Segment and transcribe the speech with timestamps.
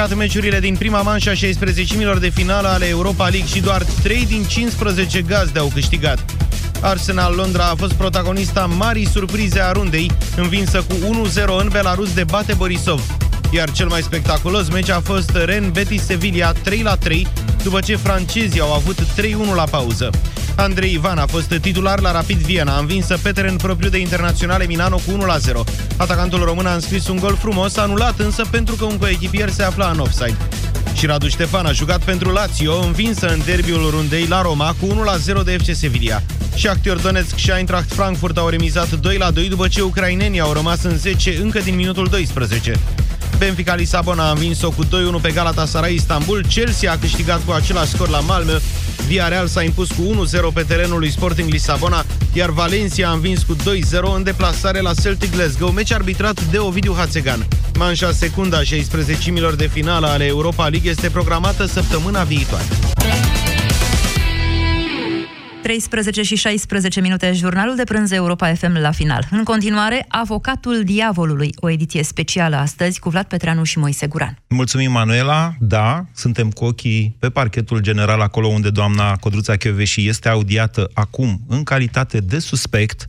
[0.00, 4.26] jucat meciurile din prima manșă a 16-milor de finală ale Europa League și doar 3
[4.26, 6.24] din 15 gazde au câștigat.
[6.80, 10.94] Arsenal Londra a fost protagonista marii surprize a rundei, învinsă cu
[11.28, 13.16] 1-0 în Belarus de Bate Borisov.
[13.50, 16.56] Iar cel mai spectaculos meci a fost Ren Betis Sevilla 3-3,
[17.62, 20.10] după ce francezii au avut 3-1 la pauză.
[20.56, 24.96] Andrei Ivan a fost titular la Rapid Viena, învinsă pe teren propriu de Internaționale Milano
[24.96, 25.26] cu
[25.58, 25.96] 1-0.
[25.96, 29.90] Atacantul român a înscris un gol frumos, anulat însă pentru că un coechipier se afla
[29.90, 30.36] în offside.
[30.94, 34.86] Și Radu Ștefan a jucat pentru Lazio, învinsă în derbiul rundei la Roma cu
[35.40, 36.22] 1-0 de FC Sevilla.
[36.54, 40.96] Și Actor Donetsk și Eintracht Frankfurt au remizat 2-2 după ce ucrainenii au rămas în
[40.96, 42.78] 10 încă din minutul 12.
[43.38, 44.88] Benfica Lisabona a învins-o cu 2-1
[45.22, 48.60] pe Galatasaray Istanbul, Chelsea a câștigat cu același scor la Malmö,
[49.06, 53.54] Villarreal s-a impus cu 1-0 pe terenul lui Sporting Lisabona, iar Valencia a învins cu
[53.54, 53.58] 2-0
[54.14, 57.46] în deplasare la Celtic Glasgow, meci arbitrat de Ovidiu Hațegan.
[57.74, 62.64] Manșa secunda 16-milor de finală ale Europa League este programată săptămâna viitoare.
[65.62, 69.28] 13 și 16 minute, jurnalul de prânz Europa FM la final.
[69.30, 74.38] În continuare, Avocatul Diavolului, o ediție specială astăzi cu Vlad Petreanu și Moise Guran.
[74.48, 75.54] Mulțumim, Manuela.
[75.58, 81.40] Da, suntem cu ochii pe parchetul general, acolo unde doamna Codruța Chioveși este audiată acum
[81.48, 83.04] în calitate de suspect.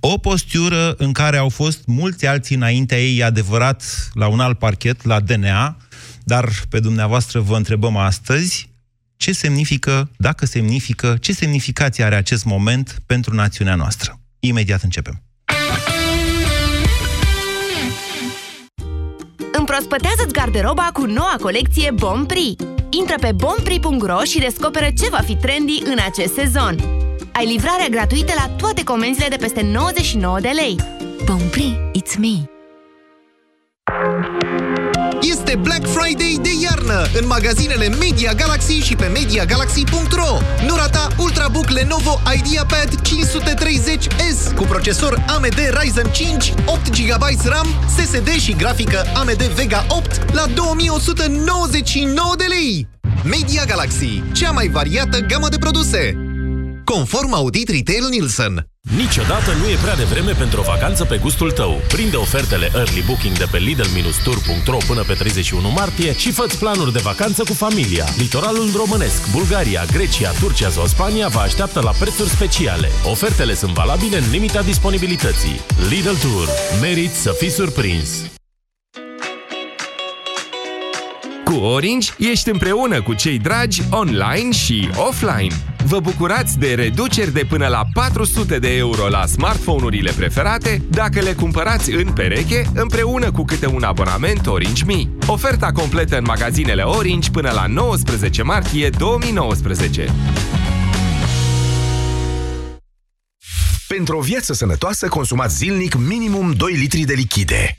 [0.00, 5.04] O postură în care au fost mulți alții înaintea ei, adevărat, la un alt parchet,
[5.04, 5.76] la DNA,
[6.24, 8.67] dar pe dumneavoastră vă întrebăm astăzi,
[9.18, 14.20] ce semnifică, dacă semnifică, ce semnificație are acest moment pentru națiunea noastră.
[14.40, 15.22] Imediat începem.
[19.52, 22.56] Împrospătează-ți garderoba cu noua colecție Bompri.
[22.90, 26.76] Intră pe bompri.ro și descoperă ce va fi trendy în acest sezon.
[27.32, 30.76] Ai livrarea gratuită la toate comenzile de peste 99 de lei.
[31.24, 32.56] Bompri, it's me!
[35.20, 36.48] Este Black Friday de
[36.88, 40.38] iarnă în magazinele Media Galaxy și pe MediaGalaxy.ro.
[40.66, 47.66] Nu rata Ultrabook Lenovo IdeaPad 530S cu procesor AMD Ryzen 5, 8 GB RAM,
[47.96, 52.88] SSD și grafică AMD Vega 8 la 2199 de lei.
[53.24, 56.16] Media Galaxy, cea mai variată gamă de produse.
[56.84, 58.68] Conform Audit Retail Nielsen.
[58.96, 61.80] Niciodată nu e prea devreme pentru o vacanță pe gustul tău.
[61.88, 67.00] Prinde ofertele Early Booking de pe Lidl-Tour.ro până pe 31 martie și fă planuri de
[67.02, 68.04] vacanță cu familia.
[68.16, 72.88] Litoralul românesc, Bulgaria, Grecia, Turcia sau Spania vă așteaptă la prețuri speciale.
[73.04, 75.60] Ofertele sunt valabile în limita disponibilității.
[75.88, 76.48] Lidl Tour.
[76.80, 78.08] Merit să fii surprins!
[81.44, 85.54] Cu Orange ești împreună cu cei dragi online și offline.
[85.84, 91.32] Vă bucurați de reduceri de până la 400 de euro la smartphone-urile preferate dacă le
[91.32, 95.10] cumpărați în pereche împreună cu câte un abonament Orange Mi.
[95.26, 100.06] Oferta completă în magazinele Orange până la 19 martie 2019.
[103.88, 107.78] Pentru o viață sănătoasă, consumați zilnic minimum 2 litri de lichide.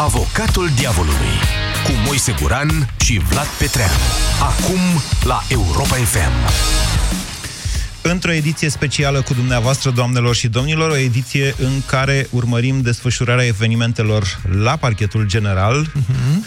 [0.00, 1.34] Avocatul Diavolului
[1.84, 3.92] cu Moise Guran și Vlad Petreanu.
[4.40, 4.78] Acum
[5.24, 6.52] la Europa FM.
[8.02, 14.40] Într-o ediție specială cu dumneavoastră, doamnelor și domnilor, o ediție în care urmărim desfășurarea evenimentelor
[14.62, 16.42] la parchetul general uh-huh.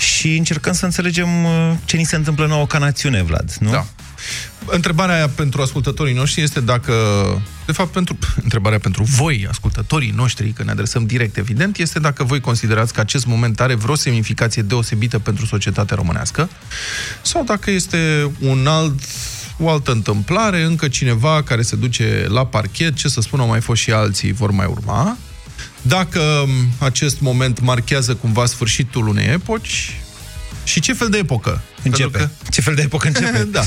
[0.00, 3.70] și încercăm să înțelegem uh, ce ni se întâmplă nouă ca națiune, Vlad, nu?
[3.70, 3.86] Da.
[4.66, 6.92] Întrebarea pentru ascultătorii noștri este dacă,
[7.66, 12.24] de fapt, pentru, întrebarea pentru voi, ascultătorii noștri, că ne adresăm direct, evident, este dacă
[12.24, 16.48] voi considerați că acest moment are vreo semnificație deosebită pentru societatea românească
[17.22, 19.00] sau dacă este un alt
[19.58, 23.60] o altă întâmplare, încă cineva care se duce la parchet, ce să spun, au mai
[23.60, 25.16] fost și alții, vor mai urma.
[25.82, 26.20] Dacă
[26.78, 30.00] acest moment marchează cumva sfârșitul unei epoci,
[30.66, 31.62] și ce fel de epocă?
[31.82, 32.18] Începe.
[32.18, 32.28] Că...
[32.50, 33.48] Ce fel de epocă începe?
[33.58, 33.62] da.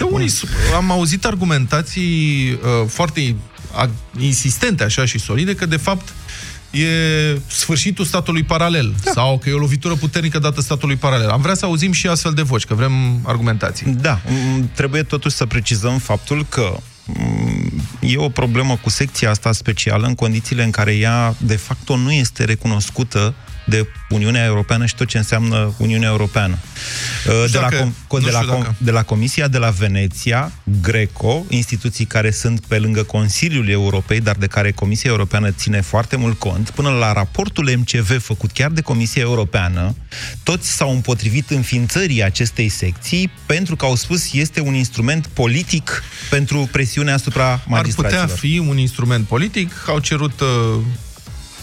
[0.10, 0.32] Unii,
[0.74, 3.36] am auzit argumentații uh, foarte
[4.18, 6.12] insistente așa și solide că de fapt
[6.70, 6.86] e
[7.46, 9.10] sfârșitul statului paralel da.
[9.10, 11.28] sau că e o lovitură puternică dată statului paralel.
[11.28, 13.86] Am vrea să auzim și astfel de voci, că vrem argumentații.
[13.86, 14.20] Da,
[14.74, 16.80] trebuie totuși să precizăm faptul că
[18.00, 22.12] e o problemă cu secția asta specială în condițiile în care ea de facto nu
[22.12, 23.34] este recunoscută
[23.66, 26.58] de Uniunea Europeană și tot ce înseamnă Uniunea Europeană.
[27.26, 29.58] Uh, de, la, dacă- com- nu de, la, știu com- dacă- de la Comisia de
[29.58, 35.50] la Veneția, Greco, instituții care sunt pe lângă Consiliul Europei, dar de care Comisia Europeană
[35.50, 39.94] ține foarte mult cont, până la raportul MCV făcut chiar de Comisia Europeană,
[40.42, 46.68] toți s-au împotrivit înființării acestei secții pentru că au spus este un instrument politic pentru
[46.72, 48.22] presiunea asupra Ar magistraților.
[48.24, 50.78] putea fi un instrument politic, au cerut uh,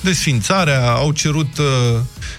[0.04, 1.66] desfințarea, au cerut uh,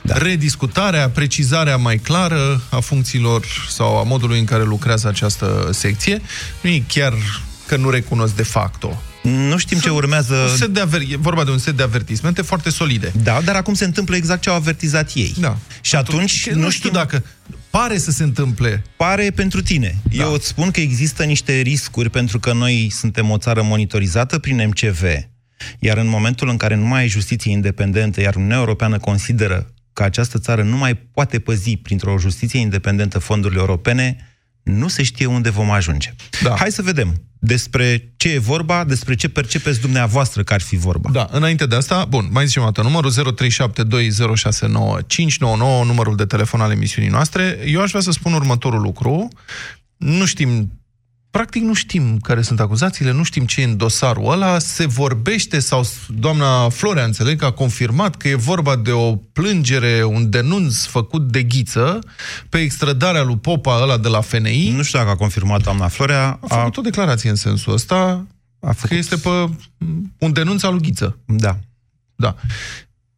[0.02, 0.16] da.
[0.16, 6.22] rediscutarea, precizarea mai clară a funcțiilor sau a modului în care lucrează această secție.
[6.60, 7.12] Nu e chiar
[7.66, 9.02] că nu recunosc de facto.
[9.22, 10.34] Nu știm ce urmează...
[10.34, 13.12] Un set de aver- e vorba de un set de avertismente foarte solide.
[13.22, 15.34] Da, dar acum se întâmplă exact ce au avertizat ei.
[15.38, 15.56] Da.
[15.80, 17.24] Și atunci, nu știu dacă
[17.70, 18.84] pare să se întâmple.
[18.96, 19.96] Pare pentru tine.
[20.02, 20.24] Da.
[20.24, 24.68] Eu îți spun că există niște riscuri pentru că noi suntem o țară monitorizată prin
[24.68, 25.02] MCV,
[25.78, 30.02] iar în momentul în care nu mai ai justiție independentă, iar Uniunea Europeană consideră că
[30.02, 34.28] această țară nu mai poate păzi printr-o justiție independentă fondurile europene,
[34.62, 36.14] nu se știe unde vom ajunge.
[36.42, 36.54] Da.
[36.58, 41.10] Hai să vedem despre ce e vorba, despre ce percepeți dumneavoastră că ar fi vorba.
[41.10, 43.16] Da, înainte de asta, bun, mai zicem o dată, numărul 0372069599,
[45.84, 47.58] numărul de telefon al emisiunii noastre.
[47.66, 49.28] Eu aș vrea să spun următorul lucru.
[49.96, 50.72] Nu știm,
[51.34, 55.58] practic nu știm care sunt acuzațiile, nu știm ce e în dosarul ăla, se vorbește,
[55.58, 61.28] sau doamna Florea, înțeleg, a confirmat că e vorba de o plângere, un denunț făcut
[61.30, 61.98] de ghiță
[62.48, 64.70] pe extradarea lui Popa ăla de la FNI.
[64.76, 66.38] Nu știu dacă a confirmat doamna Florea.
[66.48, 68.26] A făcut o declarație în sensul ăsta,
[68.60, 68.88] a făcut...
[68.88, 69.50] că este pe
[70.18, 71.18] un denunț al lui Ghiță.
[71.26, 71.58] Da.
[72.14, 72.34] Da.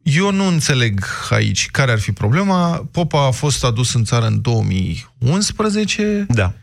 [0.01, 2.87] Eu nu înțeleg aici care ar fi problema.
[2.91, 6.25] Popa a fost adus în țară în 2011.
[6.29, 6.53] Da.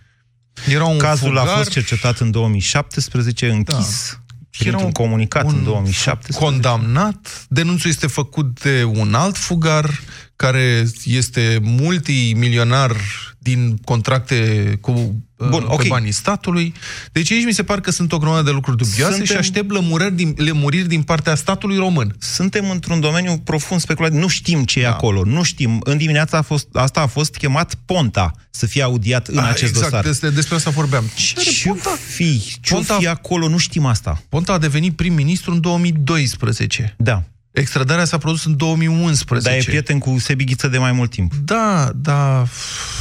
[0.68, 1.46] Era un Cazul fugar.
[1.46, 4.34] a fost cercetat în 2017, închis da.
[4.58, 6.44] printr-un comunicat în 2017.
[6.44, 7.46] condamnat.
[7.48, 10.00] Denunțul este făcut de un alt fugar
[10.36, 12.96] care este multimilionar
[13.38, 15.82] din contracte cu Bun, Bun, ok.
[15.82, 16.74] pe banii statului.
[17.12, 19.70] Deci aici mi se pare că sunt o grămadă de lucruri dubioase Suntem- și aștept
[19.70, 22.16] lămuriri din, lămuriri din partea statului român.
[22.18, 24.18] Suntem într-un domeniu profund speculativ.
[24.18, 24.88] Nu știm ce e Da.
[24.90, 25.24] acolo.
[25.24, 25.80] Nu știm.
[25.84, 29.62] În dimineața a fost, asta a fost chemat Ponta să fie audiat în Ah, acest
[29.62, 30.04] exact, dosar.
[30.04, 31.04] Despre, despre asta vorbeam.
[31.14, 31.98] Ce are Ce Ponta?
[32.14, 32.42] fi?
[32.60, 33.48] Ce Ponta- fi acolo?
[33.48, 34.22] Nu știm asta.
[34.28, 36.94] Ponta a devenit prim-ministru în 2012.
[36.98, 37.22] Da.
[37.54, 39.48] Extradarea s-a produs în 2011.
[39.48, 41.32] Dar e prieten cu Sebi Ghiță de mai mult timp.
[41.44, 42.44] Da, da,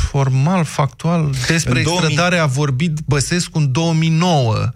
[0.10, 4.70] formal, factual, despre În 2000 extradare a vorbit Băsescu în 2009,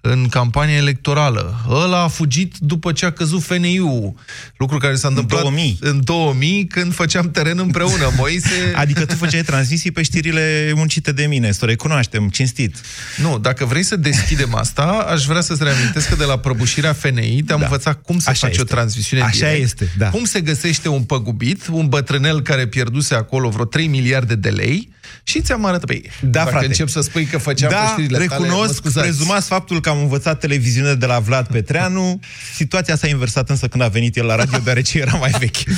[0.00, 1.64] în campania electorală.
[1.70, 4.14] Ăla a fugit după ce a căzut FNI-ul,
[4.56, 5.78] lucru care s-a întâmplat 2000.
[5.80, 8.12] în 2000 când făceam teren împreună.
[8.18, 8.72] Moise...
[8.74, 12.76] Adică tu făceai transmisii pe știrile muncite de mine, să o recunoaștem, cinstit.
[13.16, 17.42] Nu, dacă vrei să deschidem asta, aș vrea să-ți reamintesc că de la prăbușirea FNI
[17.46, 17.64] te-am Da.
[17.64, 18.74] învățat cum să Așa faci o este.
[18.74, 20.08] transmisiune în Așa direct, este, da.
[20.08, 24.96] cum se găsește un păgubit, un bătrânel care pierduse acolo vreo 3 miliarde de lei
[25.22, 26.10] și ți-am arătat pe ei.
[26.20, 26.66] Da, Dacă frate.
[26.66, 29.06] încep să spui că făceam pe Da, știrile tale, mă recunosc, scuzați.
[29.06, 32.20] prezumați faptul că am învățat televiziune de la Vlad Petreanu.
[32.54, 35.56] Situația s-a inversat însă când a venit el la radio, deoarece era mai vechi.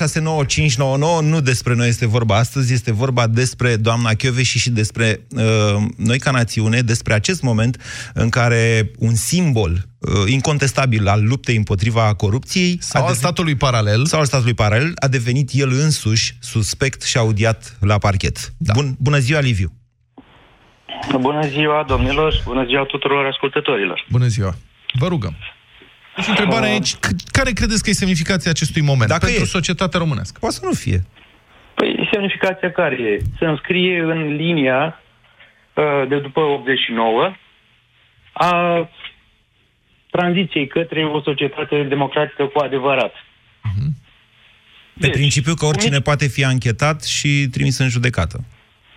[0.00, 5.42] 0372069599, nu despre noi este vorba astăzi, este vorba despre doamna Chioveși și despre uh,
[5.96, 7.76] noi ca națiune, despre acest moment
[8.14, 13.54] în care un simbol uh, incontestabil al luptei împotriva corupției Sau a al devenit- statului
[13.54, 14.06] paralel.
[14.06, 18.36] sau al statului paralel, a devenit el însuși suspect și audiat la parchet.
[18.58, 18.72] Da.
[18.74, 19.72] Bun, bună ziua, Liviu!
[21.20, 24.04] Bună ziua, domnilor, bună ziua tuturor ascultătorilor.
[24.10, 24.54] Bună ziua.
[24.92, 25.36] Vă rugăm.
[26.16, 29.46] Deci întrebarea e, aici, c- care credeți că e semnificația acestui moment Dacă pentru e.
[29.46, 30.36] societatea românească?
[30.40, 31.04] Poate să nu fie.
[31.74, 33.18] Păi, semnificația care e?
[33.38, 35.00] Se înscrie în linia
[35.74, 37.32] uh, de după 89
[38.32, 38.88] a
[40.10, 43.12] tranziției către o societate democratică cu adevărat.
[45.00, 48.38] Pe Deci, principiu că oricine poate fi anchetat și trimis în judecată.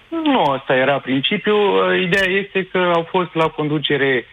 [0.09, 1.91] Nu, asta era principiul.
[1.91, 4.25] Uh, Ideea este că au fost la conducere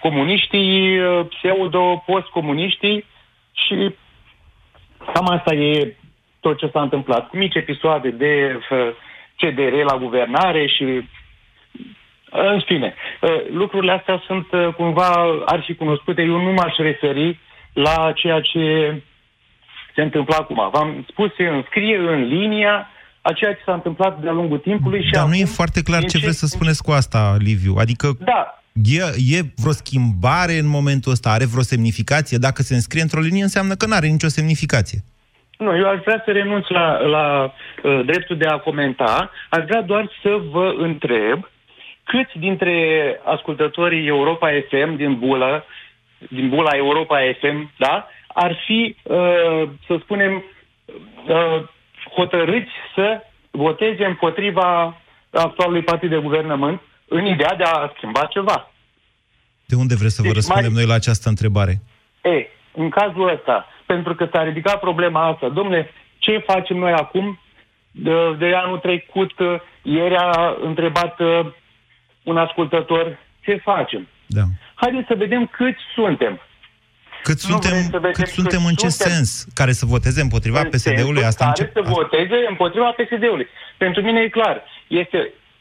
[0.00, 3.04] comuniștii, uh, pseudo-postcomuniștii
[3.52, 3.94] și
[5.12, 5.96] cam asta e
[6.40, 7.28] tot ce s-a întâmplat.
[7.28, 8.88] Cu mici episoade de uh,
[9.36, 11.04] CDR la guvernare și uh,
[12.30, 16.22] în fine, uh, lucrurile astea sunt uh, cumva arși cunoscute.
[16.22, 17.38] Eu nu m-aș referi
[17.72, 18.94] la ceea ce
[19.98, 20.60] se întâmplă acum.
[20.72, 22.88] V-am spus, se înscrie în linia
[23.22, 25.98] a ceea ce s-a întâmplat de-a lungul timpului și Dar nu acum e foarte clar
[25.98, 27.74] ce încet- vreți să spuneți cu asta, Liviu.
[27.78, 29.02] Adică Da, e,
[29.36, 31.28] e vreo schimbare în momentul ăsta?
[31.30, 32.38] Are vreo semnificație?
[32.38, 34.98] Dacă se înscrie într-o linie, înseamnă că nu are nicio semnificație.
[35.58, 36.86] Nu, eu aș vrea să renunț la,
[37.16, 39.30] la uh, dreptul de a comenta.
[39.50, 41.48] Aș vrea doar să vă întreb
[42.04, 42.74] câți dintre
[43.24, 45.64] ascultătorii Europa FM din Bulă,
[46.30, 48.08] din Bula Europa FM, da,
[48.44, 50.44] ar fi, uh, să spunem,
[51.28, 51.62] uh,
[52.16, 54.96] hotărâți să voteze împotriva
[55.30, 58.70] actualului partid de guvernământ în ideea de a schimba ceva.
[59.66, 61.80] De unde vreți să vă Deci răspundem mai- noi la această întrebare?
[62.22, 67.38] E, în cazul ăsta, pentru că s-a ridicat problema asta, domnule, ce facem noi acum?
[67.90, 71.46] De, de anul trecut, uh, ieri a întrebat uh,
[72.22, 74.08] un ascultător ce facem.
[74.26, 74.42] Da.
[74.74, 76.40] Haideți să vedem câți suntem.
[77.22, 79.12] Cât Nu vrei suntem, să vedem cât cât suntem în ce suntem?
[79.12, 79.46] sens?
[79.54, 81.22] Care să voteze împotriva În PSD-ului?
[81.22, 81.70] sensul Asta care încep...
[81.76, 83.46] să voteze împotriva PSD-ului.
[83.78, 84.56] Pentru mine e clar.
[84.88, 85.18] Este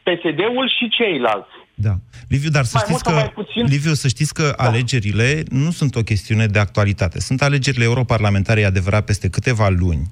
[0.08, 1.54] PSD-ul și ceilalți.
[1.74, 1.96] Da.
[2.28, 3.64] Liviu, dar să Mai știți mult sau că, mai puțin?
[3.76, 4.64] Liviu, să știți că da.
[4.64, 7.20] alegerile nu sunt o chestiune de actualitate.
[7.20, 10.12] Sunt alegerile europarlamentare, e adevărat, peste câteva luni.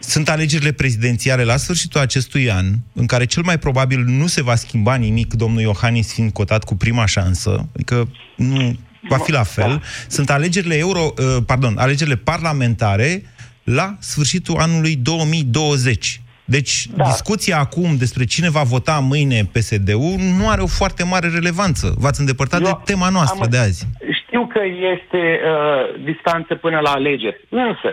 [0.00, 4.54] Sunt alegerile prezidențiale la sfârșitul acestui an, în care cel mai probabil nu se va
[4.54, 8.76] schimba nimic, domnul Iohannis fiind cotat cu prima șansă, adică nu
[9.08, 9.82] va fi la fel.
[10.08, 13.22] Sunt alegerile euro, uh, pardon, alegerile parlamentare
[13.64, 16.20] la sfârșitul anului 2020.
[16.44, 17.04] Deci, da.
[17.04, 21.94] discuția acum despre cine va vota mâine PSD-ul nu are o foarte mare relevanță.
[21.98, 23.86] V-ați îndepărtat Eu de tema noastră am- de azi.
[24.24, 24.60] Știu că
[24.94, 27.90] este uh, distanță până la alegeri, însă,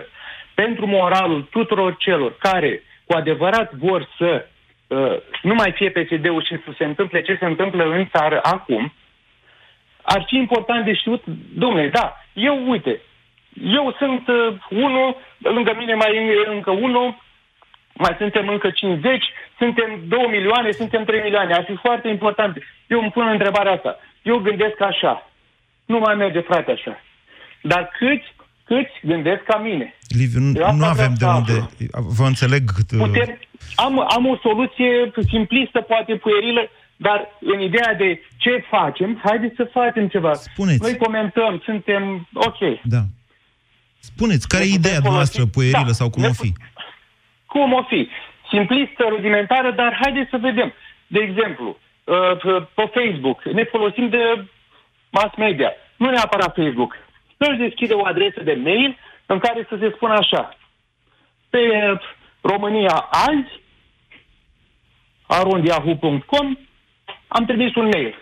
[0.54, 4.46] pentru moralul tuturor celor care cu adevărat vor să
[4.86, 8.92] uh, nu mai fie PSD-ul și să se întâmple ce se întâmplă în țară acum,
[10.02, 11.22] ar fi important de știut,
[11.54, 13.00] domnule, da, eu, uite,
[13.62, 17.16] eu sunt uh, unul, lângă mine mai e încă unul,
[17.92, 19.24] mai suntem încă 50,
[19.58, 21.54] suntem 2 milioane, suntem 3 milioane.
[21.54, 22.58] Ar fi foarte important.
[22.86, 23.96] Eu îmi pun întrebarea asta.
[24.22, 25.30] Eu gândesc așa.
[25.84, 27.00] Nu mai merge, frate, așa.
[27.62, 29.94] Dar câți, câți gândesc ca mine?
[30.08, 31.52] Liviu, nu, Eu asta nu vreau avem să de unde...
[31.52, 32.10] aflu.
[32.18, 32.62] Vă înțeleg...
[32.92, 33.38] uh, Putem,
[33.74, 36.70] am, am o soluție simplistă, poate puerilă,
[37.06, 40.32] dar în ideea de ce facem, haideți să facem ceva.
[40.34, 40.82] Spuneți.
[40.82, 42.58] Noi comentăm, suntem ok.
[42.82, 43.00] Da.
[44.00, 46.42] Spuneți, care e Ne putem ideea folosi- noastră, puierilă Da, sau cum ne o pu-
[46.42, 46.52] fi?
[47.46, 48.08] Cum o fi?
[48.50, 50.72] Simplistă, rudimentară, dar haideți să vedem.
[51.06, 51.68] De exemplu,
[52.04, 54.22] uh, pe- pe Facebook, ne folosim de
[55.10, 55.70] mass media.
[55.96, 56.96] Nu neapărat Facebook.
[57.38, 60.56] Să-și deschide o adresă de mail în care să se spună așa.
[61.50, 62.00] Pe uh,
[62.40, 63.52] România azi,
[65.26, 66.56] arondiahu.com,
[67.36, 68.12] am trimis un mail.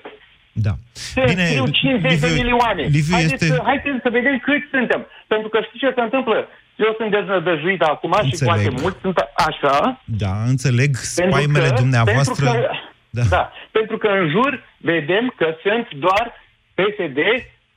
[0.66, 0.72] Da.
[0.92, 2.82] Se Bine, scriu 50 de milioane.
[2.96, 3.46] Liviu haideți, este...
[3.46, 5.00] să, haideți să vedem câți suntem.
[5.32, 6.38] Pentru că știți ce se întâmplă?
[6.86, 8.48] Eu sunt deznădăjuit acum și Înțeleg.
[8.48, 9.18] poate mulți sunt
[9.48, 9.76] așa.
[10.24, 10.90] Da, înțeleg
[11.20, 12.44] Pentru spaimele că- dumneavoastră.
[12.44, 12.68] Pentru că,
[13.16, 13.22] Da.
[13.22, 13.24] da.
[13.36, 13.44] da.
[13.78, 14.52] Pentru că în jur
[14.92, 16.24] vedem că sunt doar
[16.78, 17.18] PSD,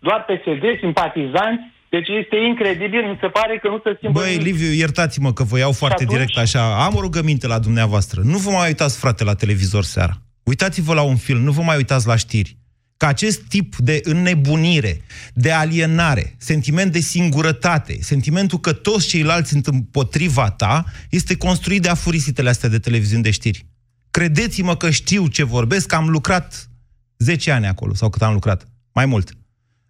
[0.08, 1.64] doar PSD, simpatizanți.
[1.96, 4.46] Deci este incredibil, mi se pare că nu se schimbă Băi, nimic.
[4.46, 6.18] Liviu, iertați-mă că vă iau foarte atunci?
[6.18, 6.64] direct așa.
[6.86, 8.22] Am o rugăminte la dumneavoastră.
[8.24, 10.14] Nu vă mai uitați, frate, la televizor seara.
[10.44, 12.58] Uitați-vă la un film, nu vă mai uitați la știri.
[12.98, 15.02] Că acest tip de înnebunire,
[15.34, 21.90] de alienare, sentiment de singurătate, sentimentul că toți ceilalți sunt împotriva ta, este construit de
[21.90, 23.66] afurisitele astea de televiziuni de știri.
[24.12, 26.70] Credeți-mă că știu ce vorbesc, că am lucrat
[27.18, 29.38] 10 ani acolo, sau cât am lucrat, mai mult.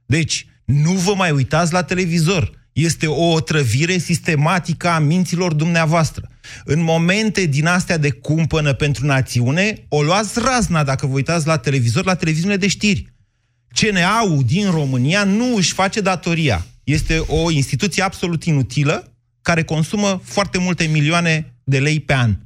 [0.06, 2.61] Deci, nu vă mai uitați la televizor.
[2.74, 6.30] Este o otrăvire sistematică a minților dumneavoastră.
[6.66, 11.58] În momente din astea de cumpănă pentru națiune, o luați razna dacă vă uitați la
[11.58, 13.14] televizor, la televiziunile de știri.
[13.74, 16.66] CNA-ul din România nu își face datoria.
[16.84, 22.38] Este o instituție absolut inutilă care consumă foarte multe milioane de lei pe an.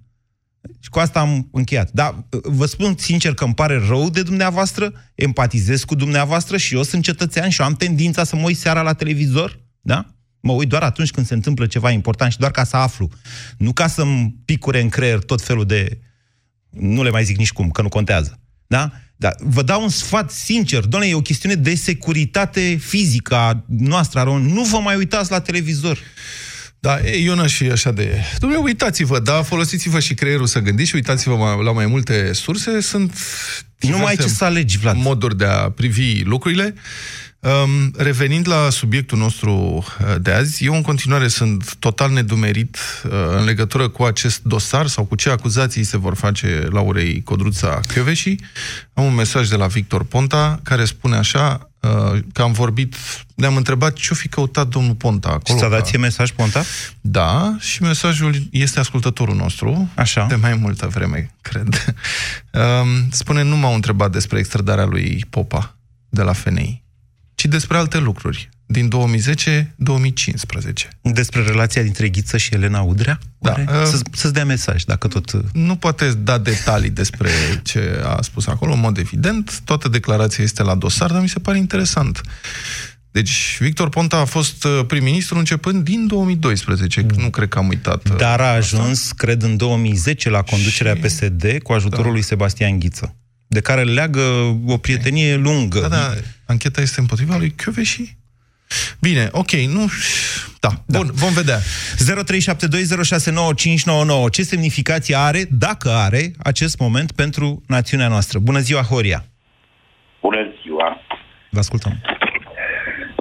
[0.79, 1.91] Și cu asta am încheiat.
[1.91, 6.83] Dar vă spun sincer că îmi pare rău de dumneavoastră, empatizez cu dumneavoastră și eu
[6.83, 10.05] sunt cetățean și eu am tendința să mă uit seara la televizor, da?
[10.39, 13.09] Mă uit doar atunci când se întâmplă ceva important și doar ca să aflu.
[13.57, 15.99] Nu ca să-mi picure în creier tot felul de...
[16.69, 18.39] Nu le mai zic nici cum, că nu contează.
[18.67, 18.91] Da?
[19.15, 24.19] Dar vă dau un sfat sincer, doamne, e o chestiune de securitate fizică a noastră,
[24.19, 25.99] a rom- Nu vă mai uitați la televizor.
[26.79, 28.17] Da, e Iona și așa de...
[28.35, 32.79] Dom'le, uitați-vă, da, folosiți-vă și creierul să gândiți și uitați-vă mai- la mai multe surse.
[32.79, 33.17] Sunt
[33.79, 34.95] Nu mai ai ce să alegi, Vlad.
[34.95, 36.73] moduri de a privi lucrurile.
[37.45, 43.11] Um, revenind la subiectul nostru uh, de azi, eu în continuare sunt total nedumerit uh,
[43.37, 48.35] în legătură cu acest dosar sau cu ce acuzații se vor face Laurei Codruța Chioveși.
[48.93, 52.95] Am un mesaj de la Victor Ponta care spune așa uh, că am vorbit,
[53.35, 55.43] ne-am întrebat ce-o fi căutat domnul Ponta acolo.
[55.45, 56.63] Și ți-a dat ca- ție mesaj, Ponta?
[57.01, 59.89] da, și mesajul este ascultătorul nostru.
[59.95, 60.25] Așa.
[60.29, 61.67] De mai multă vreme, cred.
[62.81, 65.75] Um, Spune, nu m-au întrebat despre extradarea lui Popa
[66.09, 66.83] de la FNI,
[67.35, 69.73] ci despre alte lucruri din 2010-2015.
[71.01, 73.19] Despre relația dintre Ghiță și Elena Udrea?
[73.39, 73.65] Da, Oare?
[73.69, 75.31] uh, Să, să-ți dea mesaj, dacă tot...
[75.31, 77.29] uh, Nu poate da detalii despre
[77.63, 79.59] ce a spus acolo, în mod evident.
[79.65, 82.21] Toată declarația este la dosar, dar mi se pare interesant.
[83.11, 87.01] Deci, Victor Ponta a fost uh, prim-ministru începând din 2012.
[87.01, 87.21] Mm.
[87.21, 88.09] Nu cred că am uitat.
[88.09, 92.11] uh, Dar a ajuns, cred, în 2010 la conducerea Și- PSD cu ajutorul Da.
[92.11, 93.15] lui Sebastian Ghiță,
[93.47, 94.21] de care leagă
[94.65, 95.79] o prietenie lungă.
[95.79, 96.13] Da, da,
[96.47, 98.17] ancheta este împotriva lui Chioveși?
[99.01, 99.85] Bine, ok, nu...
[100.59, 100.97] Da, Da.
[100.97, 101.59] bun, vom vedea.
[104.27, 104.29] 0372069599.
[104.31, 108.39] Ce semnificație are, dacă are, acest moment pentru națiunea noastră?
[108.39, 109.23] Bună ziua, Horia!
[110.21, 111.01] Bună ziua!
[111.49, 111.93] Vă ascultăm.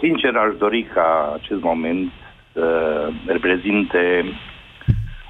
[0.03, 2.13] Sincer, aș dori ca acest moment
[2.53, 2.67] să
[3.27, 4.03] reprezinte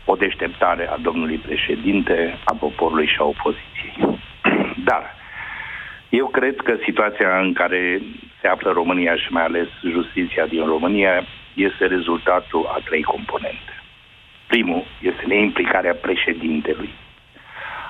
[0.04, 3.96] o deșteptare a domnului președinte, a poporului și a opoziției.
[4.88, 5.02] Dar
[6.20, 8.02] eu cred că situația în care
[8.40, 13.74] se află România și mai ales justiția din România este rezultatul a trei componente.
[14.46, 16.90] Primul este neimplicarea președintelui.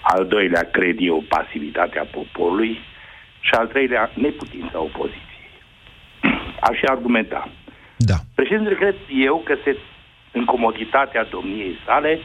[0.02, 2.78] Al doilea, cred eu, pasivitatea poporului.
[3.40, 5.50] Și al treilea, neputința opoziției.
[6.68, 7.48] Aș și argumenta.
[7.96, 8.14] Da.
[8.34, 9.76] Președintele cred eu că se,
[10.32, 12.20] în comoditatea domniei sale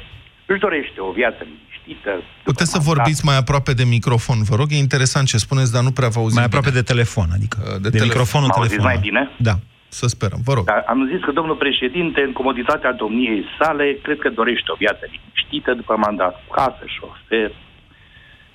[0.45, 1.47] își dorește o viață
[1.85, 2.09] liniștită.
[2.15, 2.95] după Puteți să mandat.
[2.95, 4.67] vorbiți mai aproape de microfon, vă rog?
[4.71, 6.81] E interesant ce spuneți, dar nu prea vă auzim Mai aproape bine.
[6.81, 8.07] de telefon, adică Uh, de de, de telefon.
[8.07, 9.11] microfonul M-auziți telefonului.
[9.11, 9.51] mai bine?
[9.51, 9.55] Da.
[9.91, 10.65] Să sperăm, vă rog.
[10.65, 15.03] Dar am zis că domnul președinte, în comoditatea domniei sale, cred că dorește o viață
[15.13, 17.51] liniștită după mandat, casă, șofer.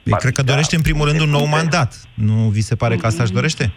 [0.02, 1.56] Eu cred că dorește în primul rând un nou Multe.
[1.56, 1.90] mandat.
[2.14, 3.72] Nu vi se pare că asta își dorește?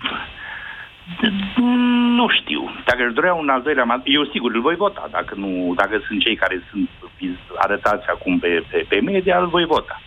[2.20, 2.70] Nu știu.
[2.86, 5.08] Dacă își dorea un al doilea mandat, eu sigur îl voi vota.
[5.12, 6.90] Dacă, nu, dacă sunt cei care sunt
[7.58, 10.02] arătați acum pe, pe, pe media, îl voi vota.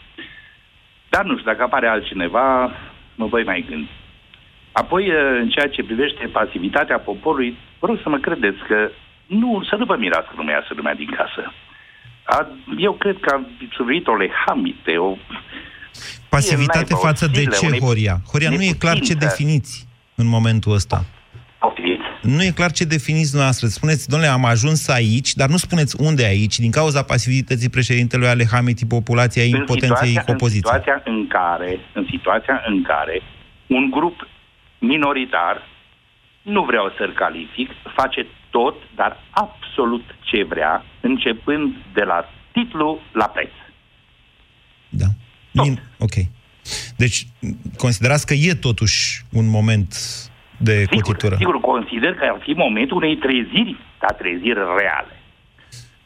[1.08, 2.72] Dar nu știu, dacă apare altcineva,
[3.14, 3.90] mă voi mai gândi.
[4.72, 8.90] Apoi, în ceea ce privește pasivitatea poporului, vă rog să mă credeți că
[9.26, 11.52] nu, să nu vă mirați că nu mai iasă lumea din casă.
[12.22, 12.46] A,
[12.78, 15.16] eu cred că a suferit o lehamite, o...
[16.28, 18.16] Pasivitate naiba, o față de silă, ce, o ne- Horia?
[18.32, 19.26] Horia, nu e clar ce neputință.
[19.26, 19.88] definiți
[20.20, 21.04] în momentul ăsta.
[21.58, 22.02] Poftiți.
[22.22, 23.66] Nu e clar ce definiți dumneavoastră.
[23.66, 28.86] Spuneți, domnule, am ajuns aici, dar nu spuneți unde aici, din cauza pasivității președintelui Alehamiti,
[28.86, 30.62] populației, în impotenței situația, în opoziției.
[30.62, 33.22] situația în care, în situația în care
[33.66, 34.28] un grup
[34.78, 35.62] minoritar,
[36.42, 43.24] nu vreau să-l calific, face tot, dar absolut ce vrea, începând de la titlu la
[43.26, 43.50] preț.
[44.88, 45.06] Da.
[45.62, 46.14] Min- ok.
[46.96, 47.26] Deci,
[47.76, 49.94] considerați că e totuși un moment
[50.56, 51.36] de Sigur, cotitură.
[51.36, 55.14] sigur, consider că ar fi momentul unei treziri, dar treziri reale.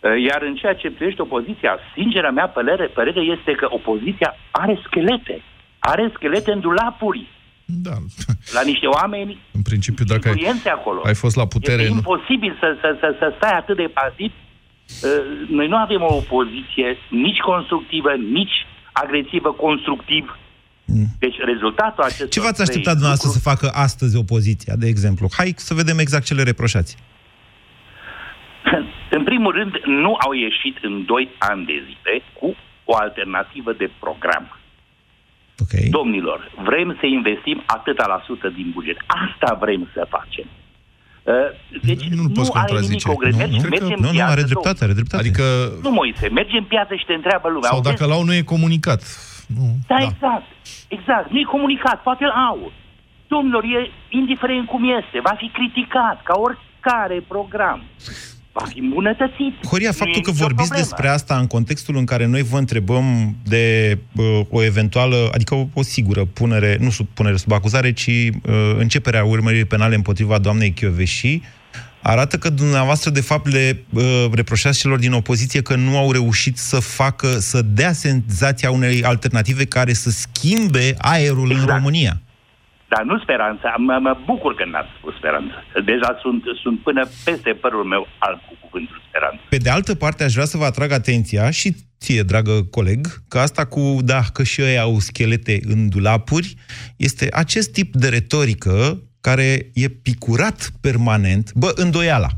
[0.00, 4.80] Uh, Iar în ceea ce privește opoziția, singura mea părere, părere este că opoziția are
[4.86, 5.42] schelete.
[5.78, 7.26] Are schelete în dulapuri.
[7.64, 7.96] Da.
[8.52, 11.00] La niște oameni În principiu, dacă ai, influențe acolo.
[11.04, 11.82] ai fost la putere...
[11.82, 14.32] Este nu- imposibil să, să, să, să stai atât de pasiv.
[15.02, 18.56] Uh, Noi nu avem o opoziție nici constructivă, nici
[18.92, 20.38] agresivă, constructiv.
[21.18, 22.30] Deci rezultatul acestor Mm.
[22.30, 25.28] Ce v-ați trei așteptat dumneavoastră să lucruri- facă astăzi opoziția, de exemplu?
[25.36, 26.96] Hai să vedem exact ce le reproșați.
[29.16, 33.90] În primul rând, nu au ieșit în 2 ani de zile cu o alternativă de
[34.00, 34.58] program.
[35.62, 35.72] Ok.
[35.98, 38.96] Domnilor, vrem să investim atâta la sută din buget.
[39.06, 40.46] Asta vrem să facem.
[41.22, 41.34] Uh,
[41.82, 42.88] Deci Nu-l nu, poți are contrazice.
[42.90, 43.50] nimic o greșeală.
[43.50, 44.52] Nu, nu, Mergem nu, nu, piață, are domnule.
[44.52, 45.22] dreptate, are dreptate.
[45.24, 45.44] Adică,
[45.82, 47.68] Nu, Moise, merge în piață și te întreabă lumea.
[47.68, 47.90] sau auziți?
[47.96, 49.02] dacă l-au, nu e comunicat.
[49.56, 50.46] Nu, Da, exact.
[50.88, 51.30] Exact.
[51.30, 52.72] Nu e comunicat, poate îl au.
[53.28, 57.82] Domnilor, e indiferent cum este, va fi criticat ca oricare program.
[58.52, 59.66] Va fi îmbunătățit.
[59.66, 60.84] Horia, Nu faptul e că nicio vorbiți problemă.
[60.88, 65.64] despre asta în contextul în care noi vă întrebăm de uh, o eventuală, adică o,
[65.74, 68.30] o sigură punere, nu sub punere sub acuzare, ci uh,
[68.78, 71.40] începerea urmăririi penale împotriva doamnei Chioveși,
[72.06, 76.56] arată că dumneavoastră, de fapt, le uh, reproșați celor din opoziție că nu au reușit
[76.56, 81.68] să facă, să dea senzația unei alternative care să schimbe aerul Exact.
[81.68, 82.14] în România.
[82.88, 83.74] Dar nu speranța.
[83.78, 85.54] Mă, mă bucur că n-ați spus speranță.
[85.84, 89.40] Deja sunt, sunt până peste părul meu alb cu cuvântul speranță.
[89.48, 93.38] Pe de altă parte, aș vrea să vă atrag atenția și ție, dragă coleg, că
[93.38, 96.54] asta cu, da, că și ei au schelete în dulapuri,
[96.96, 102.28] este acest tip de retorică care e picurat permanent, bă, îndoiala.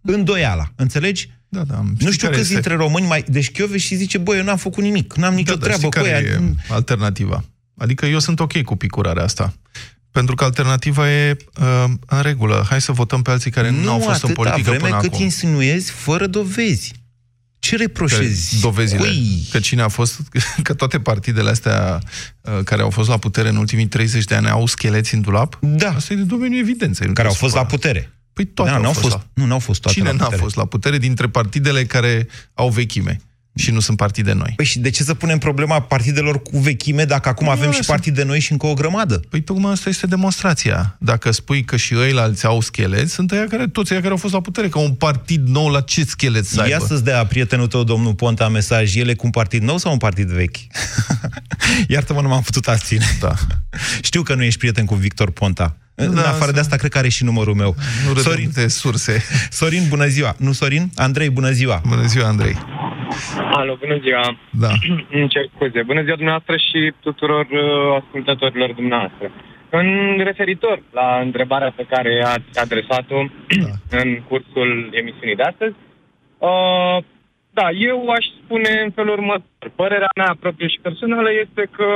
[0.00, 1.30] Îndoiala, înțelegi?
[1.48, 1.82] Da, da.
[1.98, 3.24] Nu știu câți dintre români mai...
[3.28, 6.00] Deci Chioveș și zice, bă, eu n-am făcut nimic, n-am nicio da, dar treabă știi
[6.00, 6.32] cu care ea.
[6.32, 7.44] e alternativa?
[7.76, 9.54] Adică eu sunt ok cu picurarea asta.
[10.10, 12.66] Pentru că alternativa e uh, în regulă.
[12.68, 15.12] Hai să votăm pe alții care nu, au fost în atâta politică vreme până cât
[15.12, 15.24] acum.
[15.24, 16.92] insinuezi fără dovezi.
[17.66, 18.54] Ce reproșezi?
[18.54, 18.98] Că dovezile.
[18.98, 19.46] Cui?
[19.50, 20.20] Că cine a fost,
[20.62, 21.98] că toate partidele astea
[22.40, 25.58] uh, care au fost la putere în ultimii 30 de ani au scheleți în dulap?
[25.60, 25.88] Da.
[25.94, 27.06] Asta e de domeniul evidenței.
[27.06, 27.76] nu Care au te fost la supăra.
[27.76, 28.10] putere.
[28.32, 29.42] Păi toate Da, au n-au fost, fost, la...
[29.42, 30.42] nu, n-au fost toate Cine la n-a putere.
[30.42, 33.20] fost la putere dintre partidele care au vechime?
[33.56, 34.52] Și nu sunt partide noi.
[34.56, 38.22] Păi și de ce să punem problema partidelor cu vechime dacă acum avem și partide
[38.22, 39.22] noi și încă o grămadă?
[39.28, 40.96] Păi tocmai asta este demonstrația.
[41.00, 44.32] Dacă spui că și ăilalți au schelet, sunt ăia care, toți ăia care au fost
[44.32, 46.72] la putere, ca un partid nou la ce schelet să aibă?
[46.72, 48.96] Ia să-ți dea prietenul tău, domnul Ponta, mesaj.
[48.96, 50.56] Ele cu un partid nou sau un partid vechi?
[51.88, 53.04] Iartă-mă, nu m-am putut abține.
[53.20, 53.34] Da.
[54.02, 55.76] Știu că nu ești prieten cu Victor Ponta.
[55.94, 57.76] Da, în afară de asta, cred că are și numărul meu.
[58.06, 59.22] Nu Sorin de surse.
[59.50, 60.34] Sorin, bună ziua.
[60.38, 60.90] Nu Sorin?
[60.94, 61.82] Andrei, bună ziua.
[61.86, 62.56] Bună ziua, Andrei.
[63.52, 64.36] Alo, bună ziua.
[64.50, 64.68] Da.
[65.16, 65.82] Îmi cer scuze.
[65.82, 69.30] Bună ziua dumneavoastră și tuturor uh, ascultătorilor dumneavoastră.
[69.70, 73.24] În referitor la întrebarea pe care ați adresat-o
[73.64, 73.98] da.
[74.00, 75.74] în cursul emisiunii de astăzi,
[76.38, 76.98] uh,
[77.58, 79.70] da, eu aș spune în felul următor.
[79.74, 81.88] Părerea mea proprie și personală este că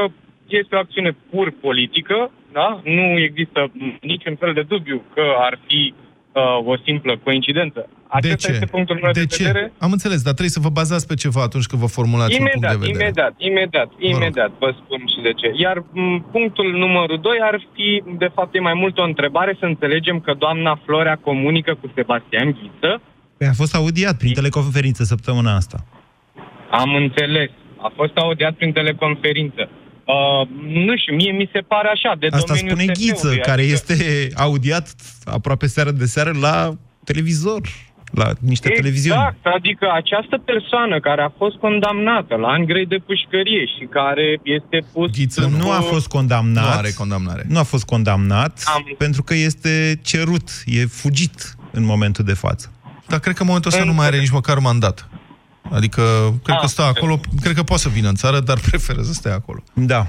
[0.49, 2.81] este o acțiune pur politică, da?
[2.85, 6.10] Nu există niciun fel de dubiu că ar fi uh,
[6.65, 7.89] o simplă coincidență.
[8.09, 8.53] Acesta de ce?
[8.53, 9.43] este punctul meu de, de de ce?
[9.45, 9.73] vedere.
[9.79, 12.61] Am înțeles, dar trebuie să vă bazați pe ceva atunci când vă formulați Imediat, un
[12.61, 13.05] punct de vedere.
[13.05, 15.49] imediat, imediat, imediat vă spun și de ce.
[15.65, 19.65] Iar m, punctul numărul 2 ar fi, de fapt, e mai mult o întrebare să
[19.65, 23.01] înțelegem că doamna Florea comunică cu Sebastian Ghiță.
[23.39, 25.79] Păi a fost audiat prin teleconferință săptămâna asta.
[26.71, 27.51] Am înțeles.
[27.77, 29.69] A fost audiat prin teleconferință.
[30.11, 30.49] Uh,
[30.87, 33.75] nu știu, mie mi se pare așa, de Asta domeniul spune SF-ului, Ghiță, care adică-
[33.79, 34.87] este audiat
[35.25, 36.73] aproape seară de seară la
[37.05, 37.61] televizor,
[38.13, 39.37] la niște exact, televiziuni.
[39.43, 44.79] adică această persoană care a fost condamnată la ani grei de pușcărie și care este
[44.93, 45.11] pus...
[45.11, 46.65] Ghiță nu a fost condamnat.
[46.65, 47.45] Nu are condamnare.
[47.49, 52.73] Nu a fost condamnat Am- pentru că este cerut, e fugit în momentul de față.
[53.09, 55.09] Dar cred că în momentul ăsta nu mai are nici măcar mandat.
[55.71, 56.03] Adică,
[56.43, 59.13] cred Ah, că stă acolo, cred că poate să vină în țară, dar preferă să
[59.13, 59.63] stea acolo.
[59.75, 60.07] Da.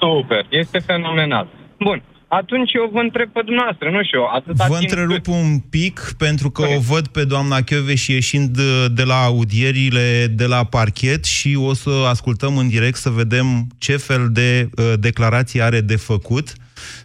[0.00, 1.48] Super, este fenomenal.
[1.78, 6.14] Bun, atunci eu vă întreb pe dumneavoastră, nu știu, atâta Vă timp întrerup un pic
[6.18, 7.58] pentru că o văd pe doamna
[7.94, 12.96] și ieșind uh, de la audierile de la parchet și o să ascultăm în direct
[12.96, 16.52] să vedem ce fel de uh, declarații are de făcut.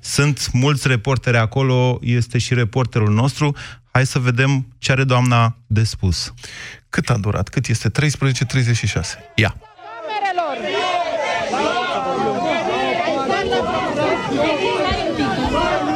[0.01, 3.55] Sunt mulți reporteri acolo, este și reporterul nostru.
[3.91, 6.33] Hai să vedem ce are doamna de spus.
[6.89, 7.49] Cât a durat?
[7.49, 7.91] Cât este?
[7.91, 8.01] 13.36.
[9.35, 9.55] Ia.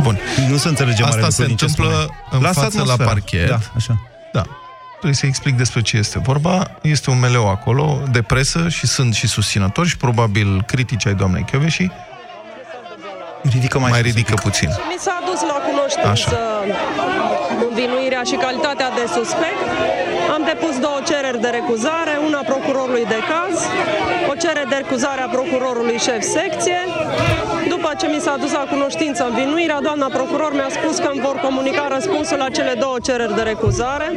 [0.02, 0.20] Bun.
[0.50, 2.18] Nu se înțelege mare Asta lucru se din ce întâmplă spune.
[2.32, 3.10] în Lasă față la atmosfera.
[3.10, 3.48] parchet.
[3.50, 4.02] Da, așa.
[4.34, 4.42] Da.
[4.92, 6.72] Trebuie să explic despre ce este vorba.
[6.82, 11.44] Este un meleu acolo de presă și sunt și susținători și probabil critici ai doamnei
[11.44, 11.88] Chioveși.
[13.44, 14.44] Ridică mai, mai sus un ridică pic.
[14.44, 14.70] puțin.
[14.70, 16.38] Mi s-a adus la cunoștință
[17.68, 19.62] învinuirea și calitatea de suspect.
[20.36, 23.56] Am depus două cereri de recuzare, una procurorului de caz,
[24.32, 26.80] o cerere de recuzare a procurorului șef secție.
[27.70, 31.36] După ce mi s-a adus la cunoștință învinuirea, doamna procuror mi-a spus că îmi vor
[31.46, 34.08] comunica răspunsul la cele două cereri de recuzare.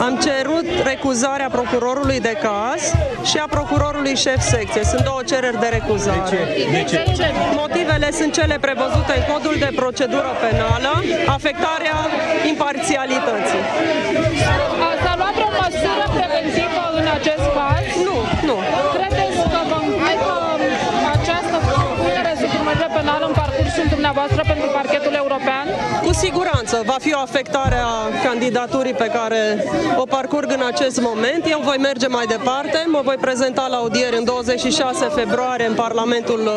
[0.00, 2.82] Am cerut recuzarea procurorului de caz
[3.30, 4.82] și a procurorului șef secție.
[4.84, 6.38] Sunt două cereri de recuzare.
[6.72, 6.96] De ce?
[7.06, 7.26] De ce?
[7.62, 10.92] Motivele sunt cele prevăzute în codul de procedură penală,
[11.36, 11.96] afectarea
[12.52, 13.62] imparțialității.
[15.04, 17.86] S-a luat vreo măsură preventivă în acest caz?
[18.06, 18.16] Nu,
[18.48, 18.56] nu.
[24.06, 25.66] Dumneavoastră pentru parchetul european?
[26.06, 27.94] Cu siguranță va fi o afectare a
[28.26, 29.40] candidaturii pe care
[30.02, 31.42] o parcurg în acest moment.
[31.54, 36.42] Eu voi merge mai departe, mă voi prezenta la audieri în 26 februarie în Parlamentul
[36.46, 36.54] uh,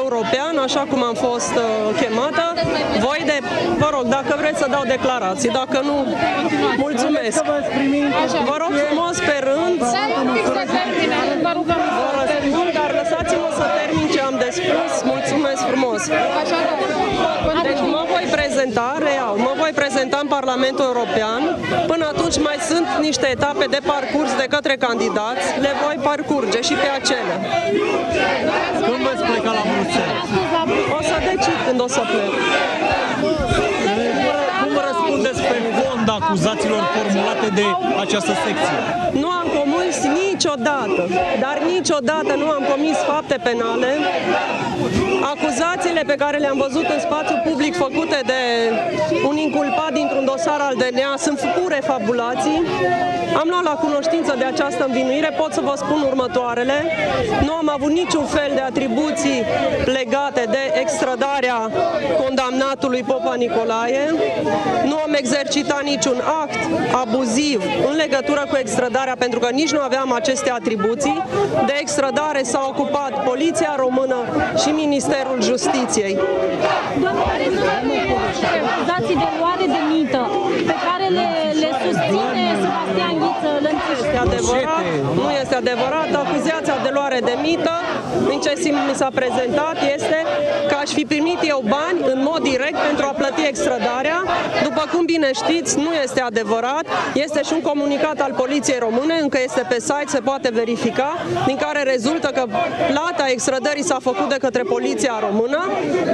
[0.00, 1.64] European, așa cum am fost uh,
[2.00, 2.44] chemată.
[3.06, 3.38] Voi de,
[3.82, 5.96] vă rog, dacă vreți să dau declarații, dacă nu,
[6.84, 7.38] mulțumesc.
[8.50, 9.78] Vă rog frumos pe rând.
[9.94, 11.80] Stai un pic să termine, vă rugăm.
[12.16, 14.92] Vă răspund, dar lăsați-mă să termin ce am de spus.
[16.06, 17.62] Mulțumesc frumos.
[17.68, 21.40] Deci mă voi prezenta, real, mă voi prezenta în Parlamentul European.
[21.90, 25.44] Până atunci mai sunt niște etape de parcurs de către candidați.
[25.64, 27.38] Le voi parcurge și pe acelea.
[28.86, 30.20] Când veți pleca la Bruxelles?
[30.98, 32.32] O să decid când o să plec.
[34.60, 37.66] Cum vă răspundeți pe fond acuzațiilor formulate de
[38.04, 38.78] această secție?
[39.22, 39.65] Nu am comis
[40.46, 41.08] niciodată,
[41.40, 43.90] dar niciodată nu am comis fapte penale.
[45.34, 48.40] Acuzațiile pe care le-am văzut în spațiu public făcute de
[49.28, 52.62] un inculpat dintr-un dosar al DNA sunt pure fabulații.
[53.40, 56.84] Am luat la cunoștință de această învinuire, pot să vă spun următoarele.
[57.44, 59.44] Nu am avut niciun fel de atribuții
[59.84, 61.70] legate de extradarea
[62.22, 64.14] condamnatului Popa Nicolae.
[64.84, 66.58] Nu am exercitat niciun act
[66.92, 71.22] abuziv în legătură cu extradarea, pentru că nici nu aveam aceste atribuții.
[71.66, 74.16] De extradare s-a ocupat Poliția Română
[74.62, 76.18] și Ministerul Justiției.
[78.76, 80.30] Acuzații de luare de mită
[84.16, 86.08] este adevărat, nu este adevărat.
[86.24, 87.76] Acuzația de luare de mită,
[88.32, 90.18] în ce sim mi s-a prezentat, este
[90.68, 94.18] că aș fi primit eu bani în mod direct pentru a plăti extradarea.
[94.62, 96.84] După cum bine știți, nu este adevărat.
[97.14, 101.10] Este și un comunicat al Poliției Române, încă este pe site, se poate verifica,
[101.46, 102.44] din care rezultă că
[102.92, 105.60] plata extradării s-a făcut de către Poliția Română.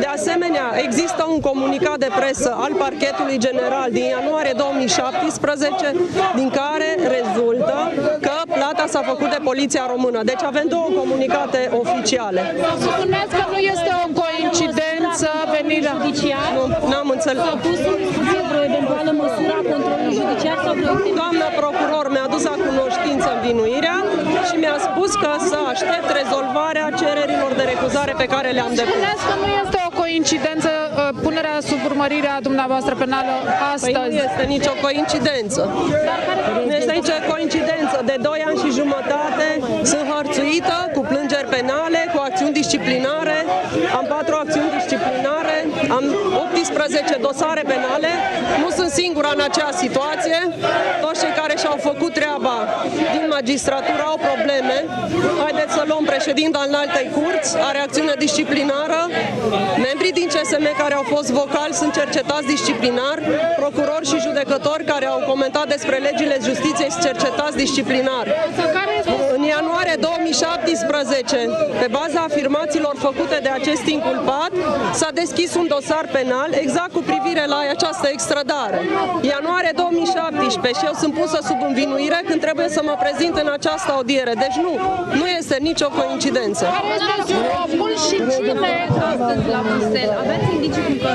[0.00, 5.94] De asemenea, există un comunicat de presă al Parchetului General din ianuarie 2017,
[6.34, 7.91] din care rezultă
[8.26, 10.18] că plata s-a făcut de Poliția Română.
[10.30, 12.42] Deci avem două comunicate oficiale.
[12.86, 15.94] Spuneți că nu este o coincidență venirea...
[16.56, 17.42] Nu, n-am înțeles.
[17.44, 20.94] S-a pus în discuție vreo eventuală măsură a controlului judiciar sau vreo...
[21.20, 23.96] Doamna procuror mi-a dus la cunoștință învinuirea
[24.48, 28.92] și mi-a spus că să aștept rezolvarea cererilor de recuzare pe care le-am depus.
[28.94, 33.32] Spuneți că nu este o coincidență uh, punerea sub urmărire a dumneavoastră penală
[33.72, 33.92] astăzi.
[33.92, 35.60] Păi nu este nicio coincidență.
[36.66, 37.96] Nu este nicio coincidență.
[38.10, 39.46] De 2 ani și jumătate
[39.90, 43.38] sunt hărțuită cu plângeri penale, cu acțiuni disciplinare.
[43.98, 45.56] Am patru acțiuni disciplinare,
[45.96, 46.04] am
[46.42, 48.10] 18 dosare penale.
[48.62, 50.38] Nu sunt singura în acea situație.
[51.04, 52.54] Toți cei care și-au făcut treaba
[53.14, 54.76] din magistratură au probleme.
[55.44, 59.00] Haideți să luăm președinte al altei curți, are acțiune disciplinară.
[59.88, 63.16] Membrii din CSM care au fost vocali sunt cercetați disciplinar,
[63.60, 68.26] procurori și judecători care au comentat despre legile justiției sunt cercetați disciplinar.
[69.36, 71.36] În ianuarie 2017,
[71.80, 74.52] pe baza afirmațiilor făcute de acest inculpat,
[74.98, 78.78] s-a deschis un dosar penal exact cu privire la această extradare.
[79.32, 83.90] Ianuarie 2017 și eu sunt pusă sub învinuire când trebuie să mă prezint în această
[83.96, 84.32] audiere.
[84.44, 84.72] Deci nu,
[85.20, 86.64] nu este nicio coincidență.
[86.76, 88.72] Care este scopul și cine
[89.12, 90.16] astăzi la Bruxelles?
[90.22, 91.12] Aveți indicii cum că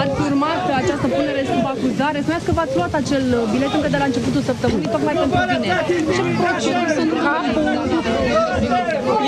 [0.00, 2.18] ați urmat pe această punere sub acuzare?
[2.24, 5.84] Spuneați că v-ați luat acel bilet încă de la începutul săptămânii, tocmai pentru vineri.
[6.14, 7.64] Ce proceduri sunt capul?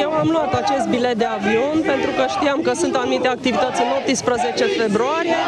[0.05, 3.91] Eu am luat acest bilet de avion pentru că știam că sunt anumite activități în
[3.99, 5.41] 18 februarie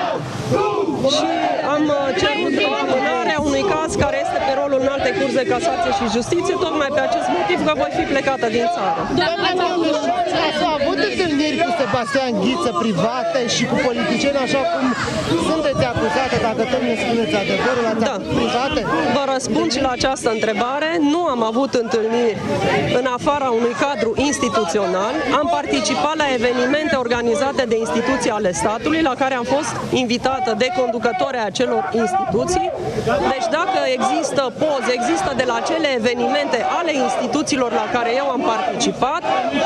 [1.16, 1.29] și
[1.74, 5.90] am uh, cerut amânarea unui caz care este pe rolul în alte curse de casație
[5.98, 9.00] și justiție, tocmai pe acest motiv că voi fi plecată din țară.
[10.48, 14.85] Ați avut întâlniri cu Sebastian Ghiță private și cu politicieni așa cum
[15.50, 18.14] sunteți acuzate, dacă tot ne spuneți adevărul, ați Da.
[18.18, 18.80] avut private?
[19.16, 20.88] Vă răspund și la această întrebare.
[21.12, 22.38] Nu am avut întâlniri
[22.98, 25.14] în afara unui cadru instituțional.
[25.40, 30.68] Am participat la evenimente organizate de instituții ale statului, la care am fost invitată de
[30.80, 32.69] conducători ai acelor instituții.
[33.33, 38.42] Deci dacă există poze, există de la acele evenimente ale instituțiilor la care eu am
[38.55, 39.22] participat.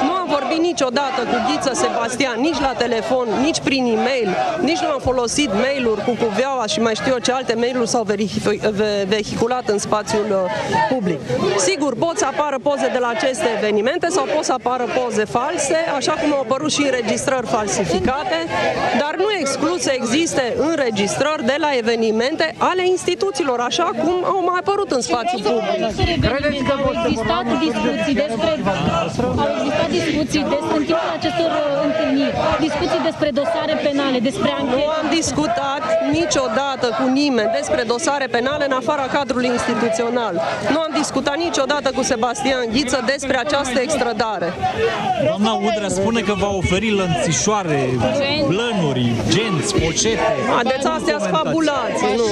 [0.06, 4.28] Nu am vorbit niciodată cu Ghiță Sebastian, nici la telefon, nici prin e-mail,
[4.60, 8.06] nici nu am folosit mail-uri cu cuveaua și mai știu eu ce alte mail-uri s-au
[8.12, 10.50] verifi- ve- vehiculat în spațiul uh,
[10.94, 11.20] public.
[11.58, 15.76] Sigur, pot să apară poze de la aceste evenimente sau pot să apară poze false,
[15.96, 18.38] așa cum au apărut și înregistrări falsificate,
[18.98, 23.12] dar nu exclus să existe înregistrări de la evenimente ale instituțiilor,
[23.74, 25.80] așa cum au mai apărut în spațiul public.
[26.26, 28.50] Credeți că au existat discuții despre
[29.42, 32.34] au existat discuții despre în timpul acestor uh, întâlniri,
[32.66, 34.76] discuții despre dosare penale, despre anchete.
[34.76, 35.82] Nu am discutat
[36.18, 40.34] niciodată cu nimeni despre dosare penale în afara cadrului instituțional.
[40.72, 44.48] Nu am discutat niciodată cu Sebastian Ghiță despre această extradare.
[45.28, 47.80] Doamna Udrea spune că va oferi lănțișoare,
[48.52, 50.32] blănuri, genți, pocete.
[50.54, 52.28] Haideți, astea sunt fabulații, nu.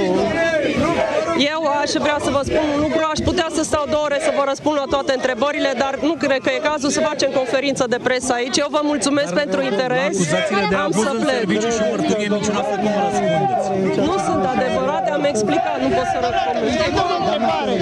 [0.63, 1.22] ¡Rumbo!
[1.51, 4.31] Eu aș vrea să vă spun un lucru, aș putea să stau două ore să
[4.39, 7.99] vă răspund la toate întrebările, dar nu cred că e cazul să facem conferință de
[8.07, 8.57] presă aici.
[8.65, 10.13] Eu vă mulțumesc pentru interes.
[10.17, 11.37] Acuzațiile de Am abuz să în plec.
[11.41, 13.67] serviciu și mărturie niciuna fel cum răspundeți.
[14.09, 16.57] Nu sunt adevărate, am explicat, nu pot să răspund.
[16.87, 17.75] Încă o întrebare.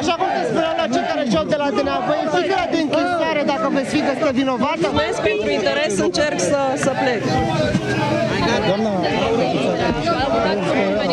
[0.00, 2.78] Așa cum te spuneam la cei care și-au de la DNA, voi fi grad de
[2.86, 4.84] închisoare dacă veți fi găsită vinovată?
[4.86, 7.22] Mulțumesc pentru interes, încerc să, să plec.
[8.68, 8.92] Doamna,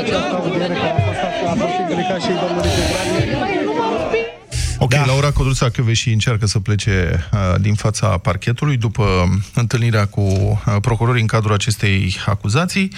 [0.02, 4.43] această audiere care a fost, a fost 繰り返し挑んでみてください。
[4.84, 5.06] Ok, da.
[5.06, 9.06] Laura Codruța și încearcă să plece uh, din fața parchetului după
[9.54, 12.92] întâlnirea cu uh, procurorii în cadrul acestei acuzații.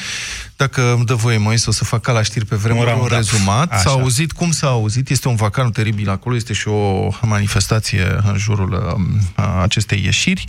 [0.56, 2.98] Dacă îmi dă voie, Moise, o să fac ca la știri pe vremuri Un un
[2.98, 3.18] roundup.
[3.18, 3.72] rezumat.
[3.72, 3.82] Așa.
[3.82, 5.10] S-a auzit cum s-a auzit.
[5.10, 8.98] Este un vacan teribil acolo, este și o manifestație în jurul
[9.38, 10.46] uh, acestei ieșiri.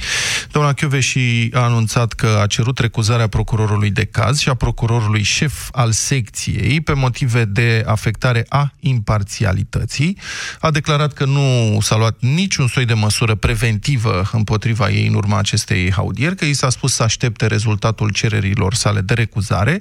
[0.50, 5.68] Doamna și a anunțat că a cerut recuzarea procurorului de caz și a procurorului șef
[5.72, 10.18] al secției pe motive de afectare a imparțialității.
[10.60, 15.38] A declarat că nu s-a luat niciun soi de măsură preventivă împotriva ei în urma
[15.38, 19.80] acestei audieri, că i s-a spus să aștepte rezultatul cererilor sale de recuzare.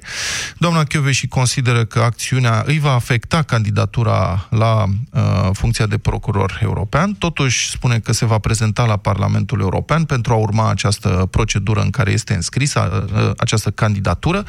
[0.58, 7.12] Doamna și consideră că acțiunea îi va afecta candidatura la uh, funcția de procuror european,
[7.12, 11.90] totuși spune că se va prezenta la Parlamentul European pentru a urma această procedură în
[11.90, 14.44] care este înscrisă uh, această candidatură.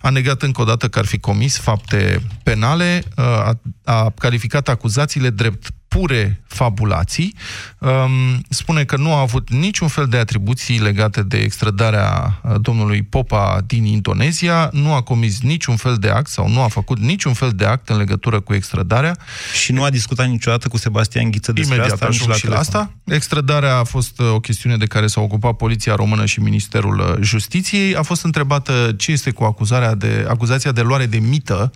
[0.00, 4.68] A negat încă o dată că ar fi comis fapte penale, uh, a, a calificat
[4.68, 7.34] acuzațiile drept pure fabulații,
[7.78, 13.02] um, spune că nu a avut niciun fel de atribuții legate de extradarea uh, domnului
[13.02, 17.32] Popa din Indonezia, nu a comis niciun fel de act sau nu a făcut niciun
[17.32, 19.16] fel de act în legătură cu extradarea.
[19.62, 22.46] Și nu a discutat niciodată cu Sebastian Ghiță despre Imediat asta, ajung nici la și
[22.46, 22.80] la telefon.
[22.80, 23.14] asta.
[23.14, 27.14] Extradarea a fost uh, o chestiune de care s-a ocupat Poliția Română și Ministerul uh,
[27.20, 27.96] Justiției.
[27.96, 31.70] A fost întrebată ce este cu acuzarea de, acuzația de luare de mită,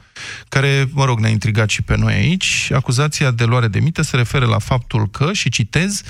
[0.48, 2.70] care, mă rog, ne-a intrigat și pe noi aici.
[2.74, 6.02] Acuzația de luare de mită se referă la faptul că, și citez,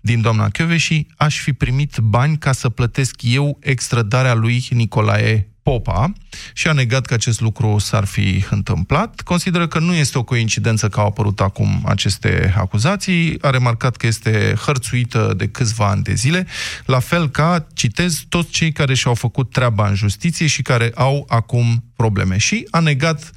[0.00, 6.12] din doamna Chioveși, aș fi primit bani ca să plătesc eu extradarea lui Nicolae Popa
[6.52, 9.20] și a negat că acest lucru s-ar fi întâmplat.
[9.20, 13.38] Consideră că nu este o coincidență că au apărut acum aceste acuzații.
[13.40, 16.46] A remarcat că este hărțuită de câțiva ani de zile,
[16.84, 21.26] la fel ca, citez, toți cei care și-au făcut treaba în justiție și care au
[21.28, 22.36] acum probleme.
[22.36, 23.30] Și a negat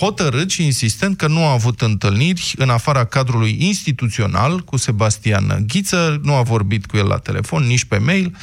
[0.00, 6.20] hotărât și insistent că nu a avut întâlniri în afara cadrului instituțional cu Sebastian Ghiță,
[6.22, 8.36] nu a vorbit cu el la telefon, nici pe mail,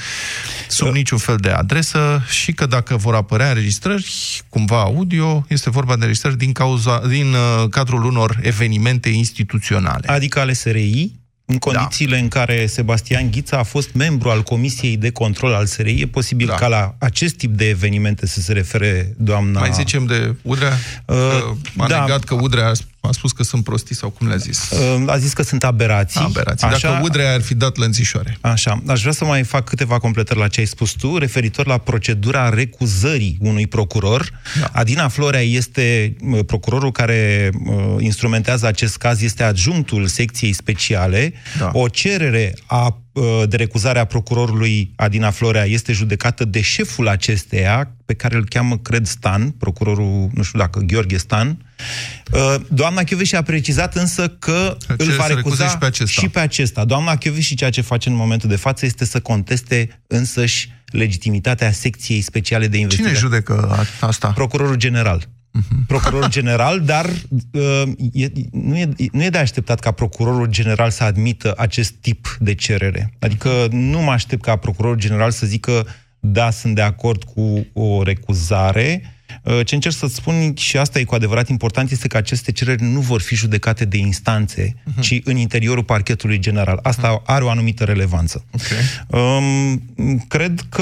[0.67, 5.93] sub niciun fel de adresă și că dacă vor apărea înregistrări, cumva audio, este vorba
[5.93, 10.07] de înregistrări din, cauza, din uh, cadrul unor evenimente instituționale.
[10.07, 11.11] Adică ale SRI,
[11.45, 12.21] în condițiile da.
[12.21, 16.47] în care Sebastian Ghița a fost membru al Comisiei de Control al SRI, e posibil
[16.47, 16.55] da.
[16.55, 19.59] ca la acest tip de evenimente să se refere doamna...
[19.59, 20.77] Mai zicem de Udrea?
[21.05, 21.17] Uh,
[21.77, 21.99] a da.
[21.99, 22.71] negat că Udrea
[23.07, 24.69] a spus că sunt prostii sau cum le-a zis?
[24.69, 26.19] Uh, a zis că sunt aberații.
[26.19, 26.67] Aberații.
[26.67, 28.37] Așa, Dacă Udrea ar fi dat lănțișoare.
[28.41, 28.81] Așa.
[28.87, 32.49] Aș vrea să mai fac câteva completări la ce ai spus tu, referitor la procedura
[32.49, 34.31] recuzării unui procuror.
[34.59, 34.69] Da.
[34.71, 41.33] Adina Florea este uh, procurorul care uh, instrumentează acest caz, este adjunctul secției speciale.
[41.59, 41.69] Da.
[41.73, 42.97] O cerere a
[43.47, 48.77] de recuzare a procurorului Adina Florea este judecată de șeful acesteia, pe care îl cheamă,
[48.77, 51.57] cred, Stan, procurorul, nu știu dacă, Gheorghe Stan.
[52.67, 56.21] Doamna Chioveși a precizat însă că Ce îl va recuza și pe acesta.
[56.21, 56.85] și pe acesta.
[56.85, 62.21] Doamna Chioveși ceea ce face în momentul de față este să conteste însăși legitimitatea secției
[62.21, 63.15] speciale de investigare.
[63.15, 64.31] Cine judecă asta?
[64.31, 65.27] Procurorul general.
[65.59, 65.87] Uh-huh.
[65.87, 67.09] Procurorul general, dar
[67.51, 72.37] uh, e, nu, e, nu e de așteptat ca procurorul general să admită acest tip
[72.39, 73.13] de cerere.
[73.19, 75.87] Adică nu mă aștept ca procurorul general să zică
[76.19, 79.01] da, sunt de acord cu o recuzare.
[79.43, 82.83] Uh, ce încerc să spun, și asta e cu adevărat important, este că aceste cereri
[82.83, 85.01] nu vor fi judecate de instanțe, uh-huh.
[85.01, 86.79] ci în interiorul parchetului general.
[86.83, 87.25] Asta uh-huh.
[87.25, 88.45] are o anumită relevanță.
[88.51, 89.21] Okay.
[89.21, 90.81] Um, cred că...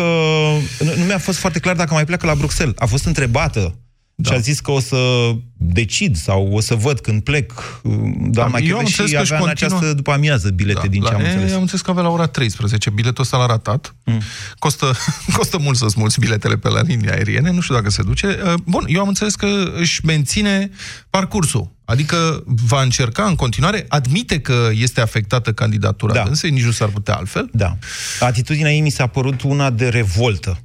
[0.80, 2.76] Nu, nu mi-a fost foarte clar dacă mai pleacă la Bruxelles.
[2.78, 3.76] A fost întrebată
[4.22, 4.30] da.
[4.32, 7.82] și a zis că o să decid sau o să văd când plec
[8.30, 10.50] doamna Da, eu am Chioveși înțeles și că avea își în continuă- această după amiază
[10.50, 11.54] bilete Da, din ce la- am e, înțeles.
[11.54, 12.90] Am înțeles că avea la ora 13.
[12.90, 13.96] Biletul ăsta l-a ratat.
[14.06, 14.22] Mm.
[14.60, 14.94] Costă,
[15.38, 17.52] costă mult să smulți biletele pe la linia aeriene.
[17.52, 18.40] Nu știu dacă se duce.
[18.46, 19.48] Uh, Bun, eu am înțeles că
[19.80, 20.70] își menține
[21.10, 21.72] parcursul.
[21.86, 26.24] Adică va încerca în continuare, admite că este afectată candidatura da.
[26.28, 27.50] însă, nici nu s-ar putea altfel.
[27.54, 27.78] Da.
[28.20, 30.58] Atitudinea ei mi s-a părut una de revoltă.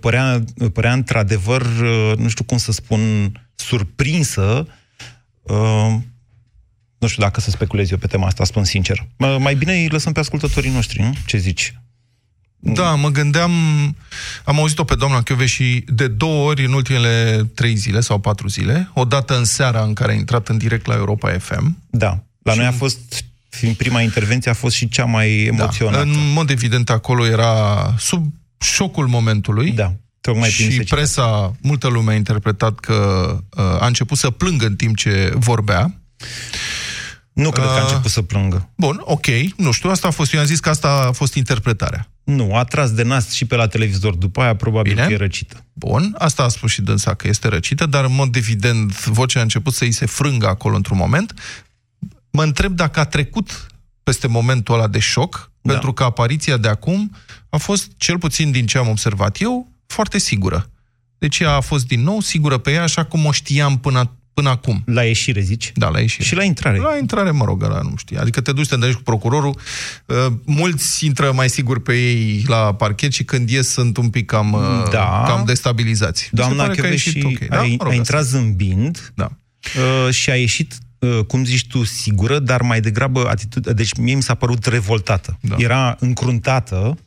[0.00, 1.66] Părea, părea într-adevăr,
[2.16, 4.66] nu știu cum să spun, surprinsă.
[5.42, 5.94] Uh,
[6.98, 9.06] Nu știu dacă să speculez eu pe tema asta, spun sincer.
[9.16, 11.14] Mă- Mai bine îi lăsăm pe ascultătorii noștri, nu?
[11.26, 11.74] Ce zici?
[12.58, 13.50] Da, mă gândeam,
[14.44, 18.90] am auzit-o pe doamna și de două ori în ultimele trei zile sau patru zile,
[18.94, 21.78] o dată în seara în care a intrat în direct la Europa FM.
[21.90, 22.24] Da.
[22.42, 26.04] La noi a fost, fiind prima intervenție, a fost și cea mai emoționată.
[26.04, 26.10] Da.
[26.10, 29.70] În mod evident, acolo era sub șocul momentului.
[29.70, 29.92] Da.
[30.20, 30.96] Tocmai prin și seceta.
[30.96, 32.94] presa, multă lume a interpretat că
[33.56, 36.00] uh, a început să plângă în timp ce vorbea.
[37.32, 38.70] Nu cred că a Uh, început să plângă.
[38.76, 42.10] Bun, ok, nu știu, asta a fost, eu am zis că asta a fost interpretarea.
[42.24, 44.14] Nu, a tras de nas și pe la televizor.
[44.14, 45.06] După aia, probabil Bine.
[45.06, 45.64] că e răcită.
[45.72, 49.42] Bun, asta a spus și dânsa că este răcită, dar în mod evident vocea a
[49.42, 51.34] început să îi se frângă acolo într-un moment.
[52.30, 53.66] Mă întreb dacă a trecut
[54.02, 55.72] peste momentul ăla de șoc, da.
[55.72, 57.16] pentru că apariția de acum
[57.48, 60.70] a fost, cel puțin din ce am observat eu, foarte sigură.
[61.18, 64.48] Deci ea a fost din nou sigură pe ea, așa cum o știam până, până
[64.48, 64.82] acum.
[64.86, 65.72] La ieșire, zici?
[65.74, 66.24] Da, la ieșire.
[66.24, 66.78] Și la intrare.
[66.78, 68.16] La intrare, mă rog, ăla nu știu.
[68.20, 69.58] Adică te duci, te întâlnești cu procurorul,
[70.06, 74.26] uh, mulți intră mai sigur pe ei la parchet și când ies sunt un pic
[74.26, 75.24] cam, uh, Da.
[75.26, 76.28] cam destabilizați.
[76.32, 77.50] Mi se Doamna pare că a Chioveși ieșit ok.
[77.50, 77.62] a, Da?
[77.62, 79.30] Mă rog, a intrat zâmbind da.
[80.06, 80.78] uh, și a ieșit uh,
[81.26, 83.72] cum zici tu, sigură, dar mai degrabă atitudine.
[83.74, 85.38] Deci mie mi s-a părut revoltată.
[85.40, 85.56] Da.
[85.58, 86.98] Era încruntată.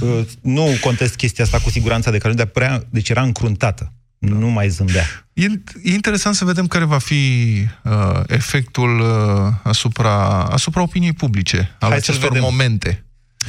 [0.00, 3.92] Uh, Nu contest chestia asta cu siguranța de care dar prea, deci era încruntată.
[4.18, 5.04] Nu mai zâmbea.
[5.32, 5.44] E,
[5.82, 7.44] e interesant să vedem care va fi
[7.84, 12.42] uh, efectul uh, asupra, asupra opiniei publice al Hai să-l acestor vedem.
[12.42, 13.02] momente.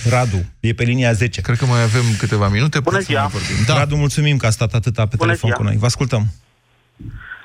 [0.10, 1.42] Radu, e pe linia 10.
[1.42, 2.80] Cred că mai avem câteva minute.
[2.80, 3.22] Bună putem să ziua.
[3.22, 3.66] mai vorbim.
[3.66, 3.78] Da.
[3.78, 5.62] Radu, mulțumim că a stat atâta pe Bună telefon ziua.
[5.62, 5.78] cu noi.
[5.78, 6.34] Vă ascultăm.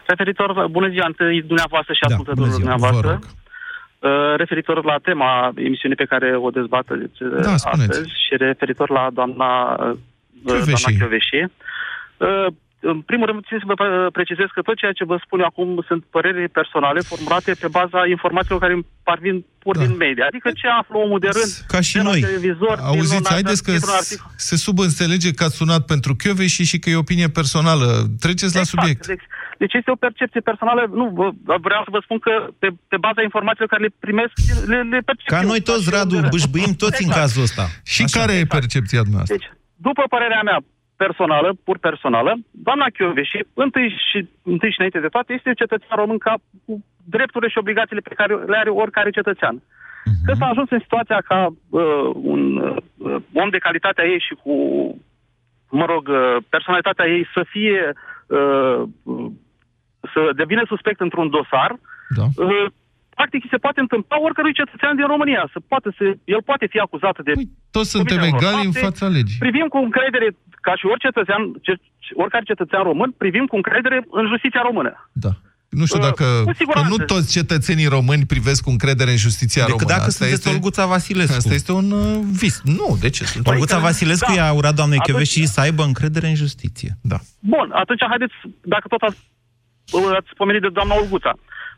[0.06, 3.08] Referitor, bună ziua întâi dumneavoastră și Da, ascultătorilor bună ziua, dumneavoastră.
[3.08, 3.24] vă rog.
[4.12, 7.90] Uh, referitor la tema emisiunii pe care o dezbateți uh, Da, spuneți.
[7.90, 9.96] astăzi și referitor la doamna uh,
[10.44, 10.82] Chioveși.
[10.82, 11.38] doamna Chioveși.
[12.16, 12.46] Uh,
[12.92, 15.46] În primul rând, țin să vă uh, precizez că tot ceea ce vă spun eu
[15.52, 20.24] acum sunt păreri personale formulate pe baza informațiilor care îmi parvin pur din media.
[20.30, 22.20] Adică ce află omul de rând Ca și de la noi.
[22.20, 24.30] televizor, din Auziți, un- haideți că dintr-un articol.
[24.48, 27.86] se subînțelege că ați sunat pentru Chioveși și că e opinie personală.
[28.24, 29.06] Treceți la subiect.
[29.06, 29.26] Deci,
[29.62, 30.82] deci este o percepție personală.
[31.00, 34.32] Nu, vă- vreau să vă spun că pe, pe baza informațiilor care le primesc,
[34.72, 36.30] le, le percep Ca eu, noi toți, și eu Radu, de rând.
[36.36, 37.20] bâșbâim toți în Exact.
[37.20, 37.64] cazul ăsta.
[37.94, 39.36] Și care e percepția dumneavoastră?
[39.38, 39.50] Deci,
[39.88, 40.58] după părerea mea
[41.04, 42.32] personală, pur personală,
[42.66, 44.18] doamna Chioveși, întâi și,
[44.54, 46.34] întâi și înainte de toate, este un cetățean român ca
[46.64, 46.72] cu
[47.14, 49.56] drepturile și obligațiile pe care le are oricare cetățean.
[50.26, 54.52] Că s-a ajuns în situația ca uh, un uh, om de calitatea ei și cu,
[55.70, 57.92] mă rog, uh, personalitatea ei să fie,
[58.26, 59.26] uh, uh,
[60.12, 61.70] să devină suspect într-un dosar,
[62.18, 62.24] Da.
[62.44, 62.66] uh,
[63.18, 65.42] practic îi se poate întâmpla oricărui cetățean din România.
[65.54, 67.32] Să poate să, el poate fi acuzat de...
[67.38, 68.86] Păi, Toți suntem comiterea unor egali în fapte.
[68.88, 69.42] fața legii.
[69.46, 70.28] Privim cu încredere,
[70.66, 71.72] ca și orice cetățean, ce,
[72.22, 74.92] oricare cetățean român, privim cu încredere în justiția română.
[75.26, 75.32] Da.
[75.80, 76.24] Nu știu Uh, dacă...
[76.44, 76.88] cu Că siguranță.
[76.92, 79.96] nu toți cetățenii români privesc cu încredere în justiția Decât română.
[79.96, 81.36] dacă Asta sunteți Olguța Vasilescu.
[81.36, 82.60] Asta este un uh, vis.
[82.78, 83.24] Nu, de ce?
[83.24, 84.36] Sunt Olguța Vasilescu da.
[84.42, 86.90] i-a urat doamnei Atunci- Chioveși să aibă încredere în justiție.
[87.12, 87.18] Da.
[87.40, 88.34] Bun, atunci haideți,
[88.74, 89.16] dacă tot ați,
[90.18, 91.32] ați pomenit de doamna Olguța.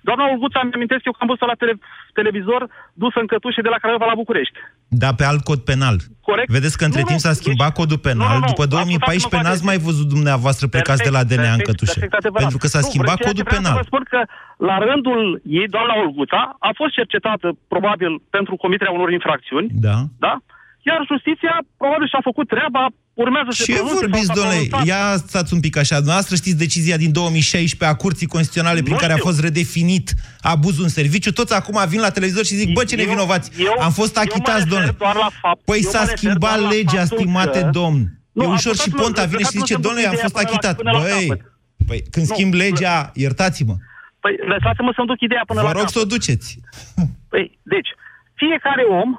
[0.08, 1.74] Doamna Olguța, îmi amintesc eu că am văzut la tele,
[2.18, 2.60] televizor
[3.02, 4.56] dusă în cătușe de la Craiova la București.
[5.02, 5.96] Dar pe alt cod penal.
[6.28, 6.48] Corect.
[6.56, 8.32] Vedeți că între Nu, timp nu, s-a schimbat deci- codul penal.
[8.34, 11.60] nu, nu, După ascultați-mă 2014 n-ați foarte mai văzut dumneavoastră plecați de la DNA în
[11.62, 11.92] Perfect, cătușe.
[11.98, 12.42] perfect adevărat.
[12.44, 13.74] Pentru că s-a Nu, schimbat ceea ce codul vreau să penal.
[13.80, 14.20] Vă spun că
[14.70, 15.20] la rândul
[15.60, 19.96] ei, doamna Olguța, a fost cercetată probabil pentru comiterea unor infracțiuni, Da.
[20.26, 20.34] da?
[20.88, 22.82] Iar justiția probabil și-a făcut treaba,
[23.24, 24.60] urmează să se Ce pronunțe vorbiți, sau s-a domnule?
[24.68, 24.86] pronunțat.
[24.92, 25.94] Ia stați un pic așa.
[25.96, 29.28] Dumneavoastră știți decizia din 2016 a Curții Constituționale prin Nu care a știu.
[29.28, 30.06] fost redefinit
[30.54, 31.32] abuzul în serviciu.
[31.40, 33.46] Toți acum vin la televizor și zic, bă, ce Eu- nevinovați.
[33.68, 34.94] eu- Am fost eu mă achitați, refer domnule.
[35.04, 37.68] doar la fapt- Păi eu s-a mă refer schimbat doar la legea, faptul stimate că-
[37.78, 38.00] domn.
[38.36, 40.28] Nu, e ușor și ascultați-mă, Ponta vine și lăsați-mă zice, să-mi domnule, duc am ideea
[40.28, 40.74] fost până la- achitat.
[40.80, 41.40] până la Băi, capăt.
[41.88, 43.74] păi când Nu, schimb bă- legea, iertați-mă.
[44.22, 45.94] Păi lăsați-mă să-mi duc ideea până Vă la rog capăt.
[45.96, 46.48] să o duceți.
[47.32, 47.90] Păi, deci,
[48.42, 49.10] fiecare om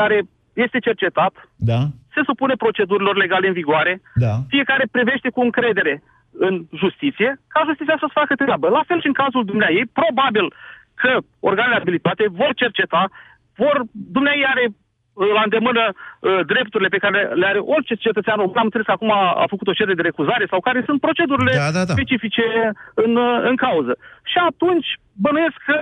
[0.00, 0.16] care
[0.64, 1.80] este cercetat Da?
[2.14, 4.34] se supune procedurilor legale în vigoare, Da.
[4.48, 6.02] fiecare privește cu încredere
[6.46, 8.66] în justiție, ca justiția să-ți facă treabă.
[8.68, 10.46] La fel și în cazul dumneai, probabil
[11.02, 13.02] că organele abilitate vor cerceta,
[13.56, 13.76] vor,
[14.16, 18.56] dumneai are uh, la îndemână uh, drepturile pe care le are orice cetățean român.
[18.56, 21.52] Am înțeles că acum a, a făcut o cerere de recuzare sau care sunt procedurile
[21.56, 21.92] Da, da, da.
[21.96, 22.46] specifice
[22.94, 23.92] în, uh, în cauză.
[24.30, 24.88] Și atunci
[25.24, 25.76] bănuiesc că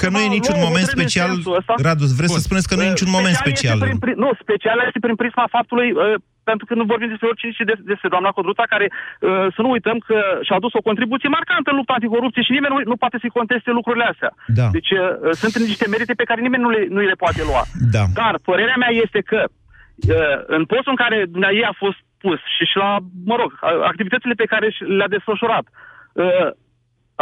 [0.00, 1.30] Că nu e va niciun lua o moment hotărâre în special.
[1.34, 1.72] sensul ăsta.
[1.88, 3.76] Radu, vreți să spuneți că nu e niciun moment Special special.
[3.76, 6.14] Este prin, prin, nu, special este prin prisma faptului, uh,
[6.50, 9.70] pentru că nu vorbim despre oricine și des- despre doamna Codruța, care, uh, să nu
[9.76, 10.16] uităm că
[10.46, 13.70] și-a adus o contribuție marcantă în lupta anticorupție și nimeni nu, nu poate să-i conteste
[13.78, 14.30] lucrurile astea.
[14.58, 14.66] Da.
[14.76, 15.00] Deci uh,
[15.40, 17.62] sunt niște merite pe care nimeni nu le, nu le poate lua.
[17.96, 18.04] Da.
[18.20, 21.16] Dar părerea mea este că uh, în postul în care
[21.58, 22.90] ei a fost pus și și la,
[23.30, 25.64] mă rog, a- activitățile pe care și le-a desfășurat,
[26.12, 26.48] uh,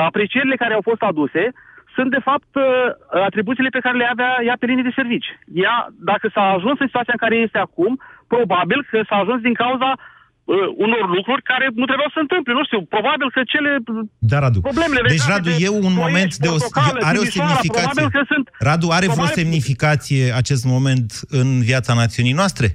[0.08, 1.42] aprecierile care au fost aduse
[1.98, 2.64] sunt, de fapt, uh,
[3.28, 5.28] atribuțiile pe care le avea ea pe linii de servici.
[5.64, 5.76] Ea,
[6.10, 7.92] dacă s-a ajuns în situația în care este acum,
[8.34, 12.52] probabil că s-a ajuns din cauza uh, unor lucruri care nu trebuiau să se întâmple.
[12.58, 13.70] Nu știu, probabil că cele
[14.30, 14.58] Da, Radu.
[14.70, 17.48] problemele Deci, legate Radu, de e un Ploiești, moment de o, Portocală, are o Timișoara,
[17.48, 17.86] semnificație.
[17.88, 21.08] Probabil că sunt Radu, are vreo probabil- semnificație acest moment
[21.40, 22.66] în viața națiunii noastre?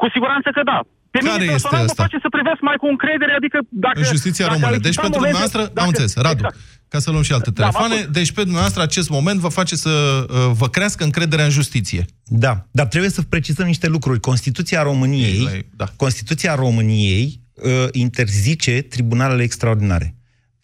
[0.00, 0.78] Cu siguranță că da.
[1.14, 1.94] Pe Care mine este personal asta?
[1.96, 3.98] mă face să privesc mai cu încredere, adică dacă...
[4.02, 4.72] În justiția dacă română.
[4.72, 6.56] ar Deci exista pentru momente- dumneavoastră, dacă- am înțeles, Radu, Exact.
[6.92, 9.74] ca să luăm și alte Da, telefoane, m-am deci pe dumneavoastră acest moment vă face
[9.86, 9.92] să
[10.30, 12.02] uh, vă crească încrederea în justiție.
[12.44, 14.20] Da, dar trebuie să precizăm niște lucruri.
[14.30, 15.86] Constituția României, Da.
[15.96, 20.06] Constituția României uh, interzice tribunalele extraordinare.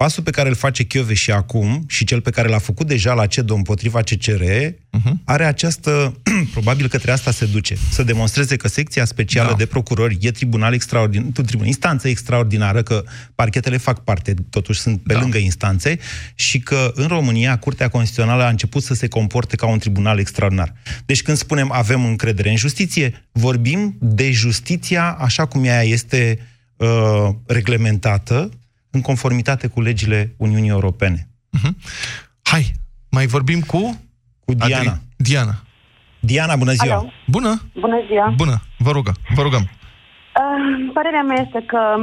[0.05, 3.27] Pasul pe care îl face și acum și cel pe care l-a făcut deja la
[3.27, 4.43] CEDO împotriva CCR
[4.91, 5.21] Mhm.
[5.25, 6.21] are această,
[6.53, 9.57] probabil către asta se duce, să demonstreze că secția specială Da.
[9.57, 15.13] de procurori e tribunal extraordinar, tribunal, instanță extraordinară, că parchetele fac parte, totuși sunt pe
[15.13, 15.21] Da.
[15.21, 15.99] lângă instanțe
[16.35, 20.75] și că în România Curtea Constituțională a început să se comporte ca un tribunal extraordinar.
[21.07, 26.39] Deci când spunem avem încredere în justiție, vorbim de justiția așa cum ea este
[26.77, 28.51] uh, reglementată
[28.91, 31.29] în conformitate cu legile Uniunii Europene.
[32.43, 32.73] Hai,
[33.11, 34.01] mai vorbim cu...
[34.45, 34.93] Cu Diana.
[34.93, 35.55] Adri- Diana.
[36.21, 36.97] Diana, bună ziua!
[36.97, 37.13] Alo.
[37.27, 37.61] Bună!
[37.75, 38.33] Bună ziua!
[38.37, 38.57] Bună!
[38.79, 39.61] Vă rugăm, vă rugăm.
[39.61, 41.97] Uh, părerea mea este că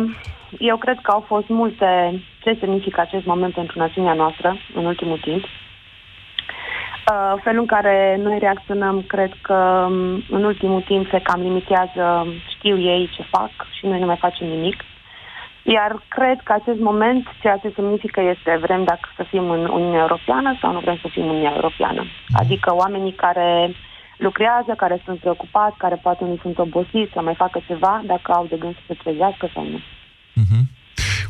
[0.59, 5.19] eu cred că au fost multe ce semnifică acest moment pentru națiunea noastră în ultimul
[5.19, 5.43] timp.
[5.43, 12.27] Uh, felul în care noi reacționăm, cred că um, în ultimul timp se cam limitează,
[12.57, 14.75] știu ei ce fac și noi nu mai facem nimic.
[15.67, 19.99] Iar cred că acest moment, ceea ce semnifică este vrem dacă să fim în Uniunea
[19.99, 22.03] Europeană sau nu vrem să fim în Uniunea Europeană.
[22.33, 23.75] Adică oamenii care
[24.17, 28.45] lucrează, care sunt preocupați, care poate nu sunt obosiți să mai facă ceva, dacă au
[28.49, 29.79] de gând să se trezească sau nu.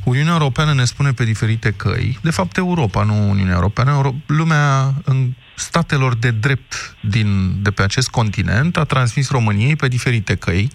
[0.06, 4.94] Uniunea Europeană ne spune pe diferite căi, de fapt Europa, nu Uniunea Europeană, Euro- lumea
[5.04, 10.72] în statelor de drept din, de pe acest continent a transmis României pe diferite căi,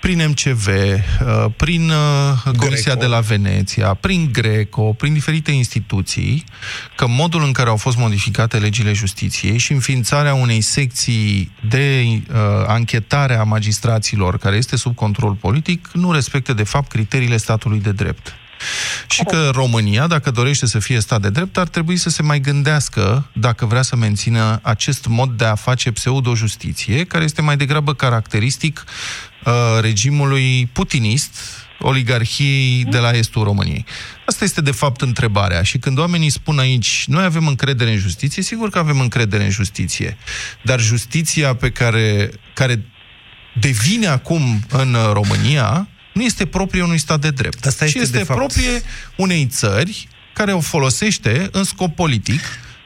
[0.00, 6.44] prin MCV, uh, prin uh, Comisia de la Veneția, prin Greco, prin diferite instituții,
[6.96, 12.36] că modul în care au fost modificate legile justiției și înființarea unei secții de uh,
[12.66, 17.92] anchetare a magistraților care este sub control politic nu respectă de fapt criteriile statului de
[17.92, 18.36] drept.
[19.08, 22.40] Și că România, dacă dorește să fie stat de drept, ar trebui să se mai
[22.40, 27.94] gândească dacă vrea să mențină acest mod de a face pseudo-justiție, care este mai degrabă
[27.94, 28.84] caracteristic
[29.44, 31.40] uh, regimului putinist,
[31.80, 33.84] oligarhiei de la estul României.
[34.26, 35.62] Asta este, de fapt, întrebarea.
[35.62, 39.50] Și când oamenii spun aici, noi avem încredere în justiție, sigur că avem încredere în
[39.50, 40.16] justiție.
[40.62, 42.84] Dar justiția pe care, care
[43.60, 45.88] devine acum în uh, România
[46.18, 47.66] nu este proprie unui stat de drept.
[47.66, 48.82] Asta și este, este de fapt- proprie
[49.16, 52.40] unei țări care o folosește în scop politic.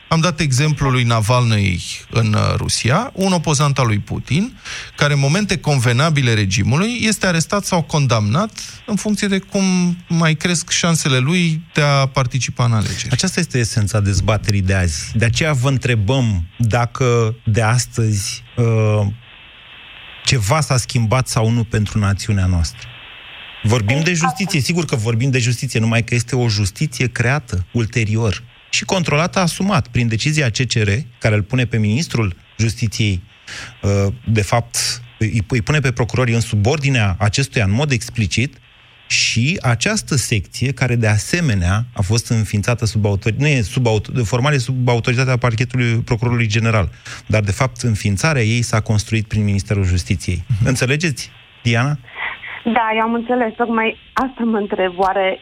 [0.09, 4.59] Am dat exemplul lui Navalny în uh, Rusia, un opozant al lui Putin,
[4.97, 10.71] care în momente convenabile regimului este arestat sau condamnat în funcție de cum mai cresc
[10.71, 13.11] șansele lui de a participa în alegeri.
[13.11, 15.11] Aceasta este esența dezbaterii de azi.
[15.15, 19.07] De aceea vă întrebăm dacă de astăzi uh,
[20.25, 22.89] ceva s-a schimbat sau nu pentru națiunea noastră.
[23.63, 28.43] Vorbim de justiție, sigur că vorbim de justiție, numai că este o justiție creată ulterior
[28.71, 33.23] și controlată asumat prin decizia CCR, care îl pune pe ministrul justiției,
[33.83, 38.57] uh, de fapt, îi îi pune pe procurorii în subordinea acestuia în mod explicit,
[39.13, 44.25] și această secție, care de asemenea a fost înființată sub autoritate, nu e sub auto,
[44.25, 46.91] formal e sub autoritatea parchetului procurorului general,
[47.27, 50.45] dar de fapt înființarea ei s-a construit prin Ministerul Justiției.
[50.65, 51.31] Înțelegeți,
[51.63, 51.99] Diana?
[52.65, 53.53] Da, eu am înțeles.
[53.57, 54.93] Tocmai asta mă întreb.
[54.97, 55.41] Oare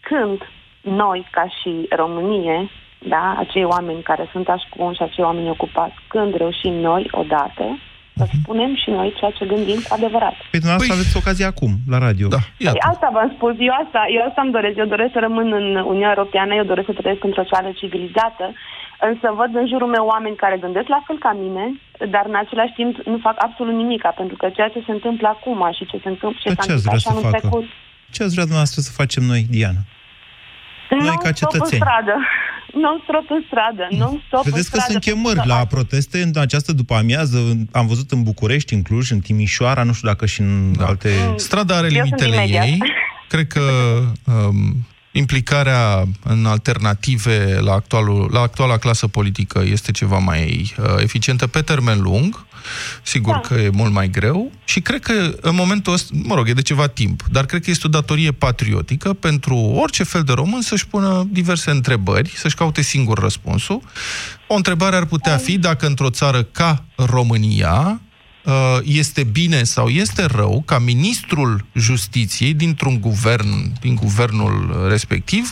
[0.00, 0.38] când
[0.80, 6.72] noi, ca și Românie, da, acei oameni care sunt ascunși, acei oameni ocupați, când reușim
[6.72, 7.78] noi odată
[8.18, 10.36] să spunem și noi ceea ce gândim cu adevărat.
[10.50, 10.98] Păi dumneavoastră păi...
[10.98, 12.26] aveți ocazia acum, la radio.
[12.28, 14.76] Da, Păi asta v-am spus, eu asta, eu asta îmi doresc.
[14.82, 18.46] Eu doresc să rămân în Uniunea Europeană, eu doresc să trăiesc într-o țară civilizată,
[19.10, 21.64] însă văd în jurul meu oameni care gândesc la fel ca mine,
[22.14, 25.60] dar în același timp nu fac absolut nimic, pentru că ceea ce se întâmplă acum
[25.76, 27.36] și ce se întâmplă, ce Dar s-a ce ați întâmplat vrea și să anul facă?
[27.38, 27.64] trecut.
[28.14, 29.82] Ce ați vrea dumneavoastră să facem noi, Diana?
[30.90, 31.80] Noi ca Non-stop în cetățeni.
[31.82, 32.14] stradă.
[32.84, 33.84] Non-stop în stradă.
[33.90, 34.90] Non-stop în Vedeți că stradă.
[34.90, 37.38] sunt chemări la proteste în această după-amiază.
[37.72, 40.84] Am văzut în București, în Cluj, în Timișoara, nu știu dacă și în da.
[40.86, 41.10] alte...
[41.36, 42.64] Strada are Eu sunt limitele imediat.
[42.64, 42.78] ei.
[43.28, 43.60] Cred că
[44.32, 44.58] um,
[45.16, 51.62] implicarea în alternative la, actualul, la actuala clasă politică este ceva mai uh, eficientă pe
[51.62, 52.46] termen lung.
[53.02, 53.40] Sigur da.
[53.40, 56.62] că e mult mai greu și cred că în momentul ăsta, mă rog, e de
[56.62, 60.86] ceva timp, dar cred că este o datorie patriotică pentru orice fel de român să-și
[60.86, 63.82] pună diverse întrebări, să-și caute singur răspunsul.
[64.46, 68.15] O întrebare ar putea fi dacă într-o țară ca România uh,
[68.82, 75.50] este bine sau este rău ca ministrul justiției dintr-un guvern, din guvernul respectiv,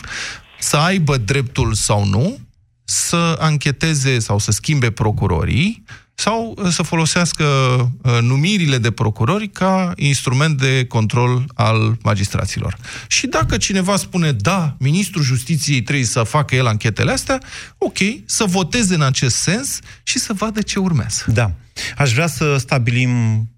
[0.59, 2.39] să aibă dreptul sau nu
[2.85, 5.83] să ancheteze sau să schimbe procurorii
[6.15, 12.77] sau uh, să folosească uh, numirile de procurori ca instrument de control al magistraților.
[13.07, 17.41] Și dacă cineva spune, da, ministrul justiției trebuie să facă el anchetele astea,
[17.77, 21.23] ok, să voteze în acest sens și să vadă ce urmează.
[21.27, 21.51] Da.
[21.97, 23.09] Aș vrea să stabilim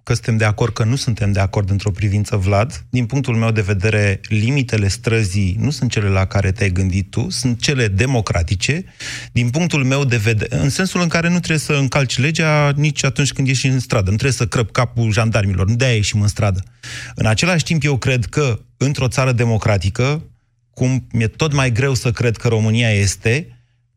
[0.04, 2.86] că suntem de acord, că nu suntem de acord într-o privință, Vlad.
[2.90, 7.30] Din punctul meu de vedere, limitele străzii nu sunt cele la care te-ai gândit tu,
[7.30, 8.84] sunt cele democratice.
[9.32, 13.04] Din punctul meu de vedere, în sensul în care nu trebuie să încalci legea nici
[13.04, 14.10] atunci când ieși în stradă.
[14.10, 16.64] Nu trebuie să crăp capul jandarmilor, nu de-aia ieșim în stradă.
[17.16, 20.24] În același timp, eu cred că într-o țară democratică,
[20.74, 23.48] cum mi-e tot mai greu să cred că România este,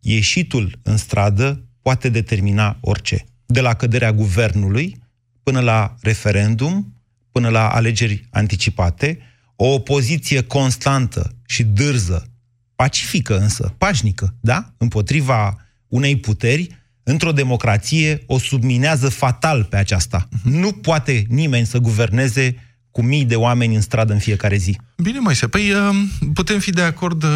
[0.01, 3.25] ieșitul în stradă poate determina orice.
[3.53, 5.03] De la căderea guvernului
[5.43, 6.95] până la referendum,
[7.33, 9.19] până la alegeri anticipate,
[9.57, 12.31] o opoziție constantă și dârză
[12.75, 14.75] pacifică însă, pașnică, da?
[14.77, 16.69] Împotriva unei puteri,
[17.03, 20.29] într-o democrație o subminează fatal pe aceasta.
[20.45, 24.79] Nu poate nimeni să guverneze cu mii de oameni în stradă în fiecare zi.
[24.97, 25.49] Bine, mai se.
[25.49, 26.03] Păi uh,
[26.35, 27.31] putem fi de acord uh,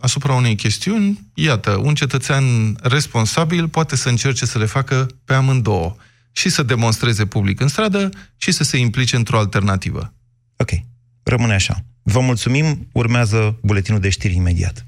[0.00, 1.30] asupra unei chestiuni.
[1.34, 5.96] Iată, un cetățean responsabil poate să încerce să le facă pe amândouă.
[6.32, 10.14] Și să demonstreze public în stradă și să se implice într-o alternativă.
[10.56, 10.70] Ok,
[11.22, 11.84] rămâne așa.
[12.02, 14.86] Vă mulțumim, urmează buletinul de știri imediat.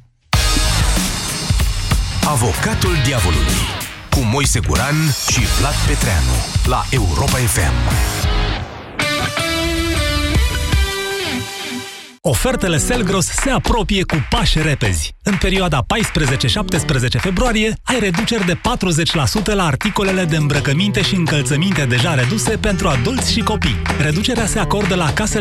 [2.27, 3.63] Avocatul diavolului
[4.11, 4.95] cu Moise Guran
[5.31, 8.20] și Vlad Petreanu la Europa FM.
[12.23, 15.15] Ofertele Selgros se apropie cu pași repezi.
[15.23, 15.87] În perioada
[17.17, 18.59] 14-17 februarie ai reduceri de 40%
[19.45, 23.83] la articolele de îmbrăcăminte și încălțăminte deja reduse pentru adulți și copii.
[24.01, 25.39] Reducerea se acordă la casele